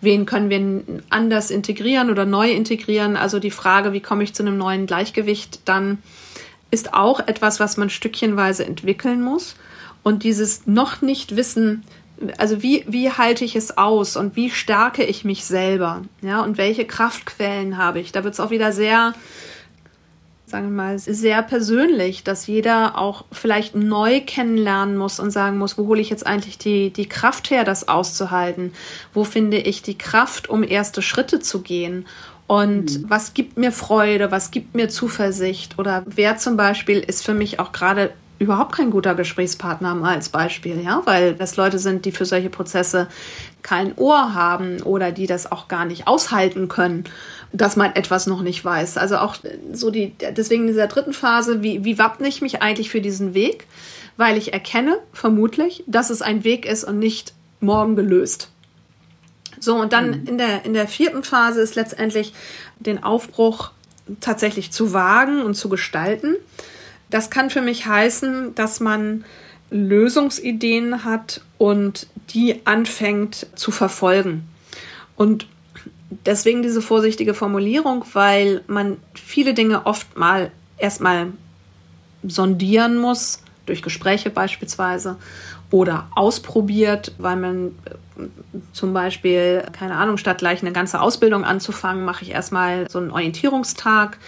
[0.00, 3.16] wen können wir anders integrieren oder neu integrieren?
[3.16, 5.98] Also die Frage, wie komme ich zu einem neuen Gleichgewicht dann,
[6.70, 9.56] ist auch etwas, was man stückchenweise entwickeln muss.
[10.02, 11.82] Und dieses noch nicht wissen,
[12.36, 16.02] also wie, wie halte ich es aus und wie stärke ich mich selber?
[16.20, 18.12] Ja, und welche Kraftquellen habe ich?
[18.12, 19.14] Da wird es auch wieder sehr
[20.48, 25.76] sagen wir mal, sehr persönlich, dass jeder auch vielleicht neu kennenlernen muss und sagen muss,
[25.76, 28.72] wo hole ich jetzt eigentlich die, die Kraft her, das auszuhalten?
[29.12, 32.06] Wo finde ich die Kraft, um erste Schritte zu gehen?
[32.46, 33.04] Und mhm.
[33.08, 34.30] was gibt mir Freude?
[34.30, 35.78] Was gibt mir Zuversicht?
[35.78, 40.28] Oder wer zum Beispiel ist für mich auch gerade überhaupt kein guter Gesprächspartner mal als
[40.28, 43.08] Beispiel, ja, weil das Leute sind, die für solche Prozesse
[43.62, 47.04] kein Ohr haben oder die das auch gar nicht aushalten können
[47.52, 48.98] dass man etwas noch nicht weiß.
[48.98, 49.36] Also auch
[49.72, 53.34] so die, deswegen in dieser dritten Phase, wie, wie wappne ich mich eigentlich für diesen
[53.34, 53.66] Weg?
[54.16, 58.50] Weil ich erkenne, vermutlich, dass es ein Weg ist und nicht morgen gelöst.
[59.60, 60.26] So, und dann mhm.
[60.26, 62.32] in, der, in der vierten Phase ist letztendlich
[62.78, 63.70] den Aufbruch
[64.20, 66.36] tatsächlich zu wagen und zu gestalten.
[67.10, 69.24] Das kann für mich heißen, dass man
[69.70, 74.48] Lösungsideen hat und die anfängt zu verfolgen.
[75.16, 75.46] Und
[76.26, 81.32] deswegen diese vorsichtige Formulierung, weil man viele Dinge oft mal erstmal
[82.22, 85.16] sondieren muss, durch Gespräche beispielsweise,
[85.70, 88.24] oder ausprobiert, weil man äh,
[88.72, 93.10] zum Beispiel, keine Ahnung, statt gleich eine ganze Ausbildung anzufangen, mache ich erstmal so einen
[93.10, 94.18] Orientierungstag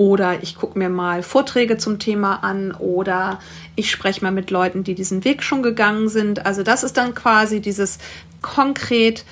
[0.00, 3.38] oder ich gucke mir mal Vorträge zum Thema an oder
[3.76, 6.46] ich spreche mal mit Leuten, die diesen Weg schon gegangen sind.
[6.46, 7.98] Also das ist dann quasi dieses
[8.40, 9.26] konkret,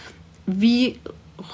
[0.44, 0.98] wie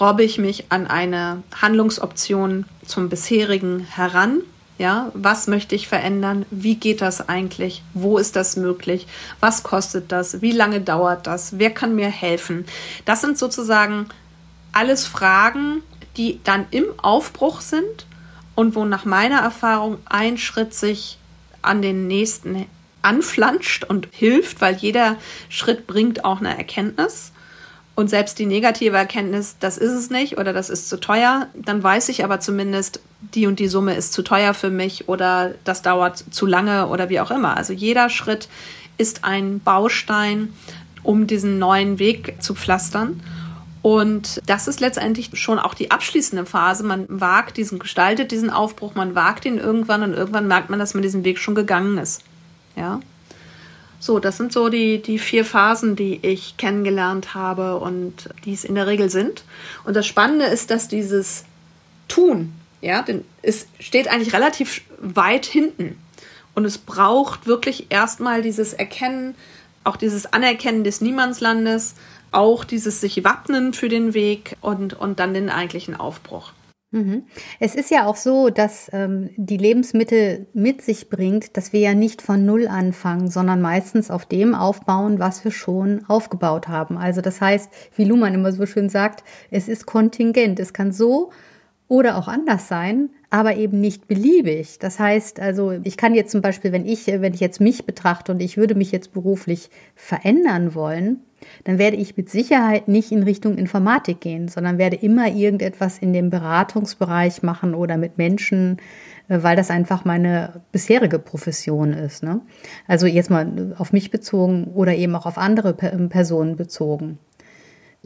[0.01, 4.41] robbe ich mich an eine Handlungsoption zum bisherigen heran.
[4.79, 6.45] Ja, was möchte ich verändern?
[6.51, 7.85] Wie geht das eigentlich?
[7.95, 9.07] Wo ist das möglich?
[9.39, 10.43] Was kostet das?
[10.43, 11.57] Wie lange dauert das?
[11.61, 12.65] Wer kann mir helfen?
[13.05, 14.07] Das sind sozusagen
[14.73, 15.83] alles Fragen,
[16.17, 18.07] die dann im Aufbruch sind
[18.55, 21.19] und wo nach meiner Erfahrung ein Schritt sich
[21.63, 22.67] an den nächsten
[23.03, 25.17] anflanscht und hilft, weil jeder
[25.49, 27.33] Schritt bringt auch eine Erkenntnis.
[27.97, 31.83] Und selbst die negative Erkenntnis, das ist es nicht oder das ist zu teuer, dann
[31.83, 35.83] weiß ich aber zumindest, die und die Summe ist zu teuer für mich oder das
[35.83, 37.57] dauert zu lange oder wie auch immer.
[37.57, 38.49] Also jeder Schritt
[38.99, 40.53] ist ein Baustein,
[41.05, 43.21] um diesen neuen Weg zu pflastern.
[43.85, 46.85] Und das ist letztendlich schon auch die abschließende Phase.
[46.85, 50.95] Man wagt diesen, gestaltet diesen Aufbruch, man wagt ihn irgendwann und irgendwann merkt man, dass
[50.95, 52.23] man diesen Weg schon gegangen ist.
[52.77, 53.01] Ja.
[54.01, 58.65] So, das sind so die, die vier Phasen, die ich kennengelernt habe und die es
[58.65, 59.45] in der Regel sind.
[59.85, 61.45] Und das Spannende ist, dass dieses
[62.09, 65.99] Tun, ja, denn es steht eigentlich relativ weit hinten.
[66.55, 69.35] Und es braucht wirklich erstmal dieses Erkennen,
[69.85, 71.97] auch dieses Anerkennen des Niemandslandes,
[72.35, 76.53] auch dieses sich wappnen für den Weg und, und dann den eigentlichen Aufbruch.
[76.95, 77.25] Mhm.
[77.59, 81.93] Es ist ja auch so, dass ähm, die Lebensmittel mit sich bringt, dass wir ja
[81.93, 86.97] nicht von Null anfangen, sondern meistens auf dem aufbauen, was wir schon aufgebaut haben.
[86.97, 90.61] Also das heißt, wie Luhmann immer so schön sagt, es ist kontingent.
[90.61, 91.33] Es kann so
[91.89, 94.79] oder auch anders sein, aber eben nicht beliebig.
[94.79, 98.31] Das heißt, also ich kann jetzt zum Beispiel, wenn ich, wenn ich jetzt mich betrachte
[98.31, 101.25] und ich würde mich jetzt beruflich verändern wollen,
[101.65, 106.13] dann werde ich mit Sicherheit nicht in Richtung Informatik gehen, sondern werde immer irgendetwas in
[106.13, 108.79] dem Beratungsbereich machen oder mit Menschen,
[109.29, 112.23] äh, weil das einfach meine bisherige Profession ist.
[112.23, 112.41] Ne?
[112.87, 117.19] Also jetzt mal auf mich bezogen oder eben auch auf andere Personen bezogen.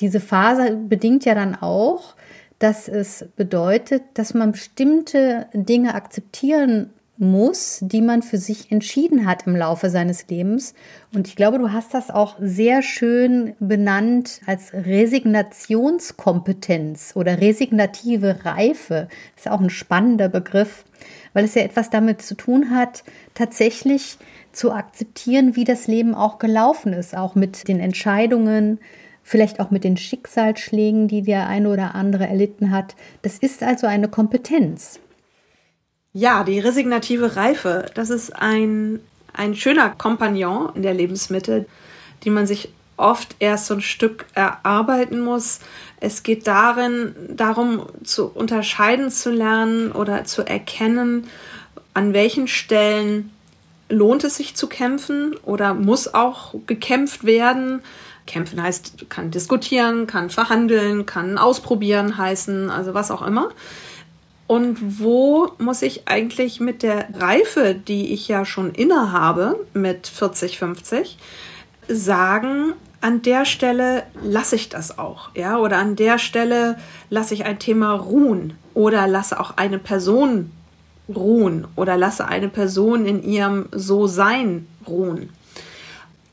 [0.00, 2.14] Diese Phase bedingt ja dann auch,
[2.58, 9.46] dass es bedeutet, dass man bestimmte Dinge akzeptieren muss, die man für sich entschieden hat
[9.46, 10.72] im Laufe seines Lebens.
[11.12, 19.08] Und ich glaube, du hast das auch sehr schön benannt als Resignationskompetenz oder resignative Reife.
[19.34, 20.84] Das ist auch ein spannender Begriff,
[21.32, 23.02] weil es ja etwas damit zu tun hat,
[23.34, 24.18] tatsächlich
[24.52, 28.78] zu akzeptieren, wie das Leben auch gelaufen ist, auch mit den Entscheidungen,
[29.22, 32.96] vielleicht auch mit den Schicksalsschlägen, die der eine oder andere erlitten hat.
[33.22, 35.00] Das ist also eine Kompetenz.
[36.18, 38.98] Ja, die resignative Reife, das ist ein,
[39.32, 41.66] ein schöner Kompagnon in der Lebensmittel,
[42.24, 45.60] die man sich oft erst so ein Stück erarbeiten muss.
[46.00, 51.28] Es geht darin, darum, zu unterscheiden zu lernen oder zu erkennen,
[51.94, 53.30] an welchen Stellen
[53.88, 57.80] lohnt es sich zu kämpfen oder muss auch gekämpft werden.
[58.26, 63.50] Kämpfen heißt, kann diskutieren, kann verhandeln, kann ausprobieren heißen, also was auch immer.
[64.48, 70.08] Und wo muss ich eigentlich mit der Reife, die ich ja schon inne habe, mit
[70.08, 71.18] 40, 50,
[71.86, 72.72] sagen,
[73.02, 76.78] an der Stelle lasse ich das auch, ja, oder an der Stelle
[77.10, 80.50] lasse ich ein Thema ruhen oder lasse auch eine Person
[81.14, 85.28] ruhen oder lasse eine Person in ihrem So-Sein ruhen.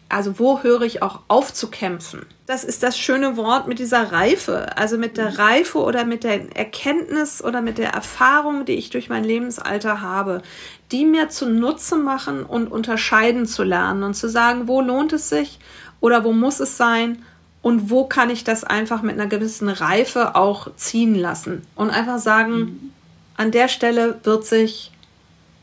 [0.08, 2.26] Also wo höre ich auch auf zu kämpfen?
[2.46, 4.78] Das ist das schöne Wort mit dieser Reife.
[4.78, 9.10] Also mit der Reife oder mit der Erkenntnis oder mit der Erfahrung, die ich durch
[9.10, 10.44] mein Lebensalter habe,
[10.92, 15.60] die mir zunutze machen und unterscheiden zu lernen und zu sagen, wo lohnt es sich
[16.02, 17.24] oder wo muss es sein
[17.64, 22.20] und wo kann ich das einfach mit einer gewissen Reife auch ziehen lassen und einfach
[22.20, 22.92] sagen, mhm.
[23.38, 24.92] an der Stelle wird sich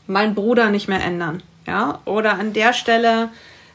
[0.05, 1.41] mein Bruder nicht mehr ändern.
[1.65, 3.29] Ja, oder an der Stelle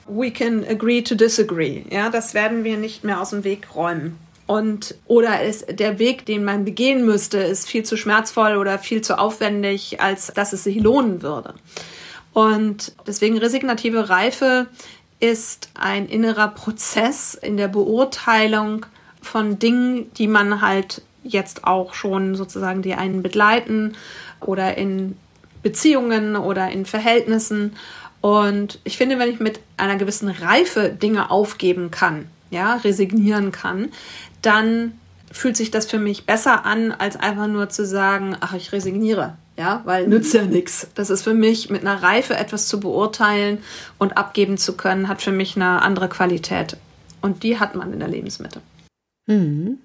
[0.08, 1.84] we can agree to disagree.
[1.90, 4.18] Ja, das werden wir nicht mehr aus dem Weg räumen.
[4.46, 9.02] Und oder ist der Weg, den man begehen müsste, ist viel zu schmerzvoll oder viel
[9.02, 11.54] zu aufwendig, als dass es sich lohnen würde.
[12.32, 14.66] Und deswegen resignative Reife
[15.20, 18.86] ist ein innerer Prozess in der Beurteilung
[19.20, 23.96] von Dingen, die man halt jetzt auch schon sozusagen, die einen begleiten
[24.40, 25.16] oder in
[25.62, 27.76] Beziehungen oder in Verhältnissen
[28.20, 33.90] und ich finde, wenn ich mit einer gewissen Reife Dinge aufgeben kann, ja, resignieren kann,
[34.42, 34.92] dann
[35.30, 39.36] fühlt sich das für mich besser an, als einfach nur zu sagen, ach, ich resigniere.
[39.56, 40.86] Ja, weil nützt ja nichts.
[40.94, 43.58] Das ist für mich mit einer Reife etwas zu beurteilen
[43.98, 46.76] und abgeben zu können, hat für mich eine andere Qualität.
[47.20, 48.62] Und die hat man in der Lebensmittel.
[49.26, 49.78] Mhm.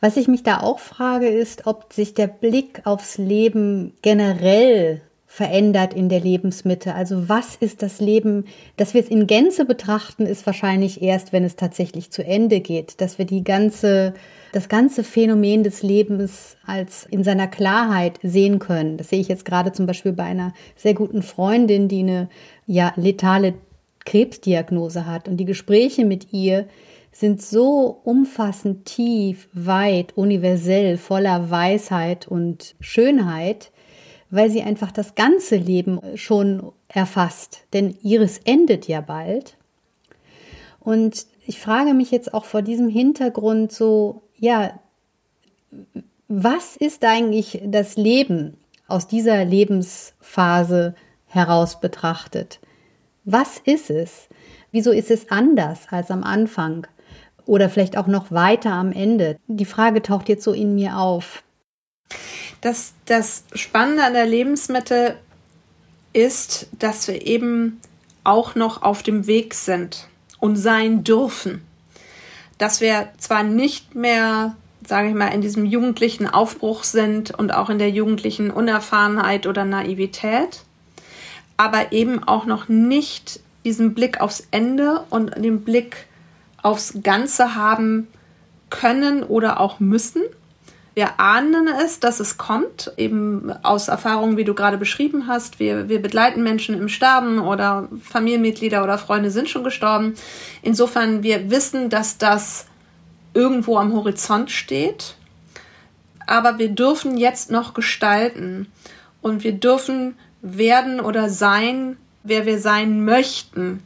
[0.00, 5.02] Was ich mich da auch frage, ist, ob sich der Blick aufs Leben generell
[5.38, 6.96] verändert in der Lebensmitte.
[6.96, 11.44] Also was ist das Leben, dass wir es in Gänze betrachten, ist wahrscheinlich erst, wenn
[11.44, 14.14] es tatsächlich zu Ende geht, dass wir die ganze,
[14.52, 18.96] das ganze Phänomen des Lebens als in seiner Klarheit sehen können.
[18.96, 22.28] Das sehe ich jetzt gerade zum Beispiel bei einer sehr guten Freundin, die eine
[22.66, 23.54] ja letale
[24.06, 26.66] Krebsdiagnose hat und die Gespräche mit ihr
[27.12, 33.70] sind so umfassend tief, weit, universell, voller Weisheit und Schönheit,
[34.30, 37.64] weil sie einfach das ganze Leben schon erfasst.
[37.72, 39.56] Denn ihres endet ja bald.
[40.80, 44.78] Und ich frage mich jetzt auch vor diesem Hintergrund so, ja,
[46.28, 48.56] was ist eigentlich das Leben
[48.86, 50.94] aus dieser Lebensphase
[51.26, 52.60] heraus betrachtet?
[53.24, 54.28] Was ist es?
[54.70, 56.86] Wieso ist es anders als am Anfang?
[57.48, 59.38] oder vielleicht auch noch weiter am Ende?
[59.48, 61.42] Die Frage taucht jetzt so in mir auf.
[62.60, 65.16] Das, das Spannende an der Lebensmittel
[66.12, 67.80] ist, dass wir eben
[68.24, 70.08] auch noch auf dem Weg sind
[70.40, 71.62] und sein dürfen.
[72.58, 74.56] Dass wir zwar nicht mehr,
[74.86, 79.64] sage ich mal, in diesem jugendlichen Aufbruch sind und auch in der jugendlichen Unerfahrenheit oder
[79.64, 80.64] Naivität,
[81.56, 86.06] aber eben auch noch nicht diesen Blick aufs Ende und den Blick
[86.62, 88.08] aufs Ganze haben
[88.70, 90.22] können oder auch müssen.
[90.98, 95.60] Wir ahnen es, dass es kommt, eben aus Erfahrungen, wie du gerade beschrieben hast.
[95.60, 100.14] Wir, wir begleiten Menschen im Sterben oder Familienmitglieder oder Freunde sind schon gestorben.
[100.60, 102.66] Insofern, wir wissen, dass das
[103.32, 105.14] irgendwo am Horizont steht.
[106.26, 108.66] Aber wir dürfen jetzt noch gestalten
[109.22, 113.84] und wir dürfen werden oder sein, wer wir sein möchten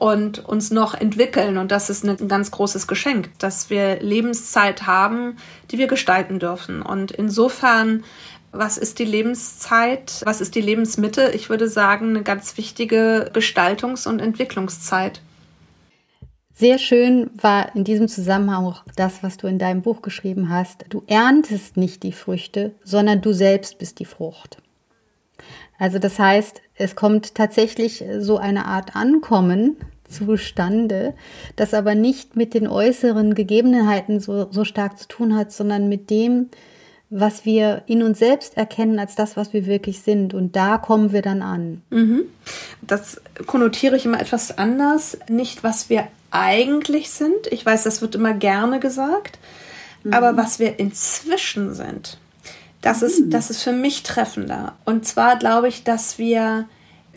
[0.00, 1.58] und uns noch entwickeln.
[1.58, 5.36] Und das ist ein ganz großes Geschenk, dass wir Lebenszeit haben,
[5.70, 6.80] die wir gestalten dürfen.
[6.80, 8.02] Und insofern,
[8.50, 10.22] was ist die Lebenszeit?
[10.24, 11.32] Was ist die Lebensmitte?
[11.34, 15.20] Ich würde sagen, eine ganz wichtige Gestaltungs- und Entwicklungszeit.
[16.54, 20.86] Sehr schön war in diesem Zusammenhang auch das, was du in deinem Buch geschrieben hast.
[20.88, 24.56] Du erntest nicht die Früchte, sondern du selbst bist die Frucht.
[25.78, 29.76] Also das heißt, es kommt tatsächlich so eine Art Ankommen
[30.10, 31.14] zustande,
[31.56, 36.10] das aber nicht mit den äußeren Gegebenheiten so, so stark zu tun hat, sondern mit
[36.10, 36.48] dem,
[37.10, 40.32] was wir in uns selbst erkennen als das, was wir wirklich sind.
[40.32, 41.82] Und da kommen wir dann an.
[41.90, 42.22] Mhm.
[42.82, 45.18] Das konnotiere ich immer etwas anders.
[45.28, 47.48] Nicht, was wir eigentlich sind.
[47.50, 49.38] Ich weiß, das wird immer gerne gesagt.
[50.04, 50.12] Mhm.
[50.12, 52.18] Aber was wir inzwischen sind.
[52.80, 53.30] Das ist, hm.
[53.30, 54.74] das ist für mich treffender.
[54.84, 56.66] Und zwar glaube ich, dass wir,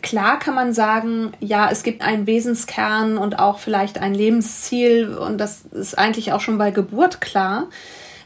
[0.04, 5.38] klar kann man sagen, ja, es gibt einen Wesenskern und auch vielleicht ein Lebensziel und
[5.38, 7.68] das ist eigentlich auch schon bei Geburt klar.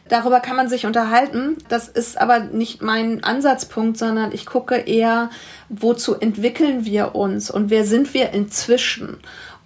[0.09, 1.57] Darüber kann man sich unterhalten.
[1.69, 5.31] Das ist aber nicht mein Ansatzpunkt, sondern ich gucke eher,
[5.69, 9.19] wozu entwickeln wir uns und wer sind wir inzwischen?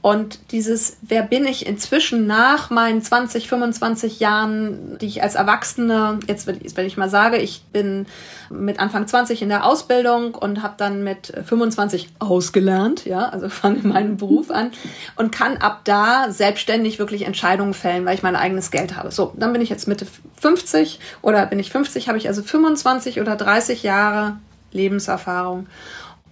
[0.03, 6.19] Und dieses, wer bin ich inzwischen nach meinen 20, 25 Jahren, die ich als Erwachsene,
[6.27, 8.07] jetzt wenn ich mal sage, ich bin
[8.51, 13.79] mit Anfang 20 in der Ausbildung und habe dann mit 25 ausgelernt, ja, also fange
[13.79, 14.73] in meinem Beruf an
[15.15, 19.13] und kann ab da selbstständig wirklich Entscheidungen fällen, weil ich mein eigenes Geld habe.
[19.13, 20.09] So, dann bin ich jetzt Mitte
[20.41, 24.37] 50 oder bin ich 50, habe ich also 25 oder 30 Jahre
[24.73, 25.69] Lebenserfahrung.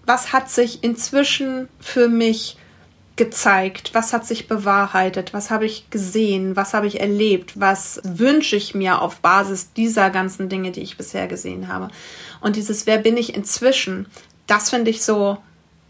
[0.06, 2.56] Was hat sich inzwischen für mich
[3.16, 3.90] gezeigt?
[3.92, 5.34] Was hat sich bewahrheitet?
[5.34, 6.56] Was habe ich gesehen?
[6.56, 7.60] Was habe ich erlebt?
[7.60, 11.88] Was wünsche ich mir auf Basis dieser ganzen Dinge, die ich bisher gesehen habe?
[12.40, 14.06] Und dieses Wer bin ich inzwischen?
[14.46, 15.38] Das finde ich so,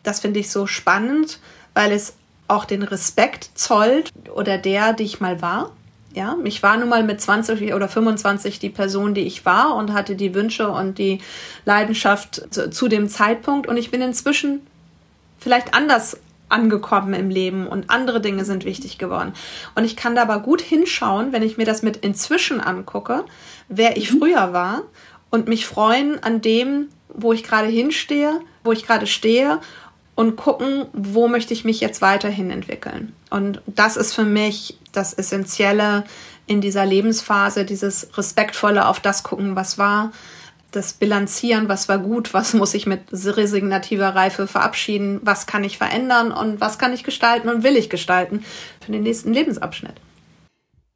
[0.02, 1.38] das finde ich so spannend,
[1.74, 2.14] weil es
[2.48, 5.70] auch den Respekt zollt oder der, die ich mal war.
[6.12, 9.92] Ja, ich war nun mal mit 20 oder 25 die Person, die ich war und
[9.92, 11.20] hatte die Wünsche und die
[11.64, 14.66] Leidenschaft zu, zu dem Zeitpunkt und ich bin inzwischen
[15.38, 16.18] vielleicht anders
[16.50, 19.32] angekommen im Leben und andere Dinge sind wichtig geworden.
[19.74, 23.24] Und ich kann da aber gut hinschauen, wenn ich mir das mit inzwischen angucke,
[23.68, 24.18] wer ich mhm.
[24.18, 24.82] früher war
[25.30, 29.60] und mich freuen an dem, wo ich gerade hinstehe, wo ich gerade stehe
[30.14, 33.14] und gucken, wo möchte ich mich jetzt weiterhin entwickeln.
[33.30, 36.04] Und das ist für mich das Essentielle
[36.46, 40.12] in dieser Lebensphase, dieses respektvolle auf das gucken, was war,
[40.72, 45.78] das Bilanzieren, was war gut, was muss ich mit resignativer Reife verabschieden, was kann ich
[45.78, 48.44] verändern und was kann ich gestalten und will ich gestalten
[48.84, 49.94] für den nächsten Lebensabschnitt.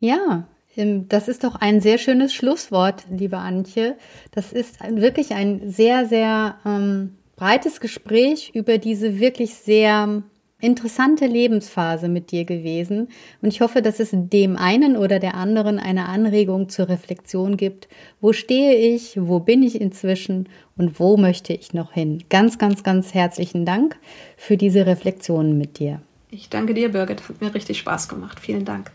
[0.00, 0.46] Ja,
[0.76, 3.96] ähm, das ist doch ein sehr schönes Schlusswort, liebe Antje.
[4.32, 10.22] Das ist wirklich ein sehr, sehr ähm, breites Gespräch über diese wirklich sehr
[10.60, 13.08] interessante Lebensphase mit dir gewesen
[13.42, 17.88] und ich hoffe, dass es dem einen oder der anderen eine Anregung zur Reflexion gibt.
[18.20, 19.18] Wo stehe ich?
[19.20, 20.48] Wo bin ich inzwischen?
[20.76, 22.24] Und wo möchte ich noch hin?
[22.30, 23.96] Ganz, ganz, ganz herzlichen Dank
[24.36, 26.00] für diese Reflexionen mit dir.
[26.30, 27.28] Ich danke dir, Birgit.
[27.28, 28.40] Hat mir richtig Spaß gemacht.
[28.40, 28.90] Vielen Dank.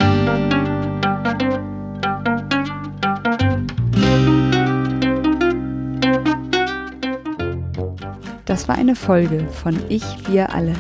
[8.46, 10.74] Das war eine Folge von Ich, wir alle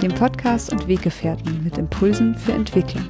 [0.00, 3.04] dem Podcast und Weggefährten mit Impulsen für Entwicklung.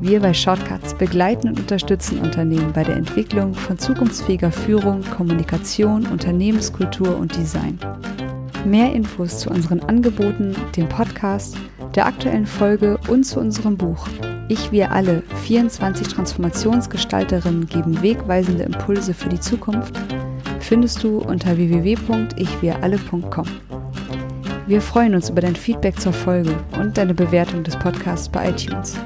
[0.00, 7.16] Wir bei Shortcuts begleiten und unterstützen Unternehmen bei der Entwicklung von zukunftsfähiger Führung, Kommunikation, Unternehmenskultur
[7.16, 7.78] und Design.
[8.64, 11.56] Mehr Infos zu unseren Angeboten, dem Podcast,
[11.94, 14.08] der aktuellen Folge und zu unserem Buch
[14.48, 19.94] Ich, wir alle, 24 Transformationsgestalterinnen geben wegweisende Impulse für die Zukunft,
[20.58, 23.46] findest du unter www.ichwiralle.com.
[24.70, 28.96] Wir freuen uns über dein Feedback zur Folge und deine Bewertung des Podcasts bei iTunes.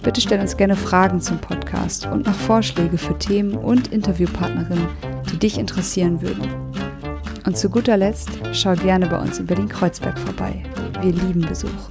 [0.00, 4.86] Bitte stell uns gerne Fragen zum Podcast und noch Vorschläge für Themen und Interviewpartnerinnen,
[5.32, 6.48] die dich interessieren würden.
[7.44, 10.62] Und zu guter Letzt schau gerne bei uns in Berlin-Kreuzberg vorbei.
[11.00, 11.90] Wir lieben Besuch.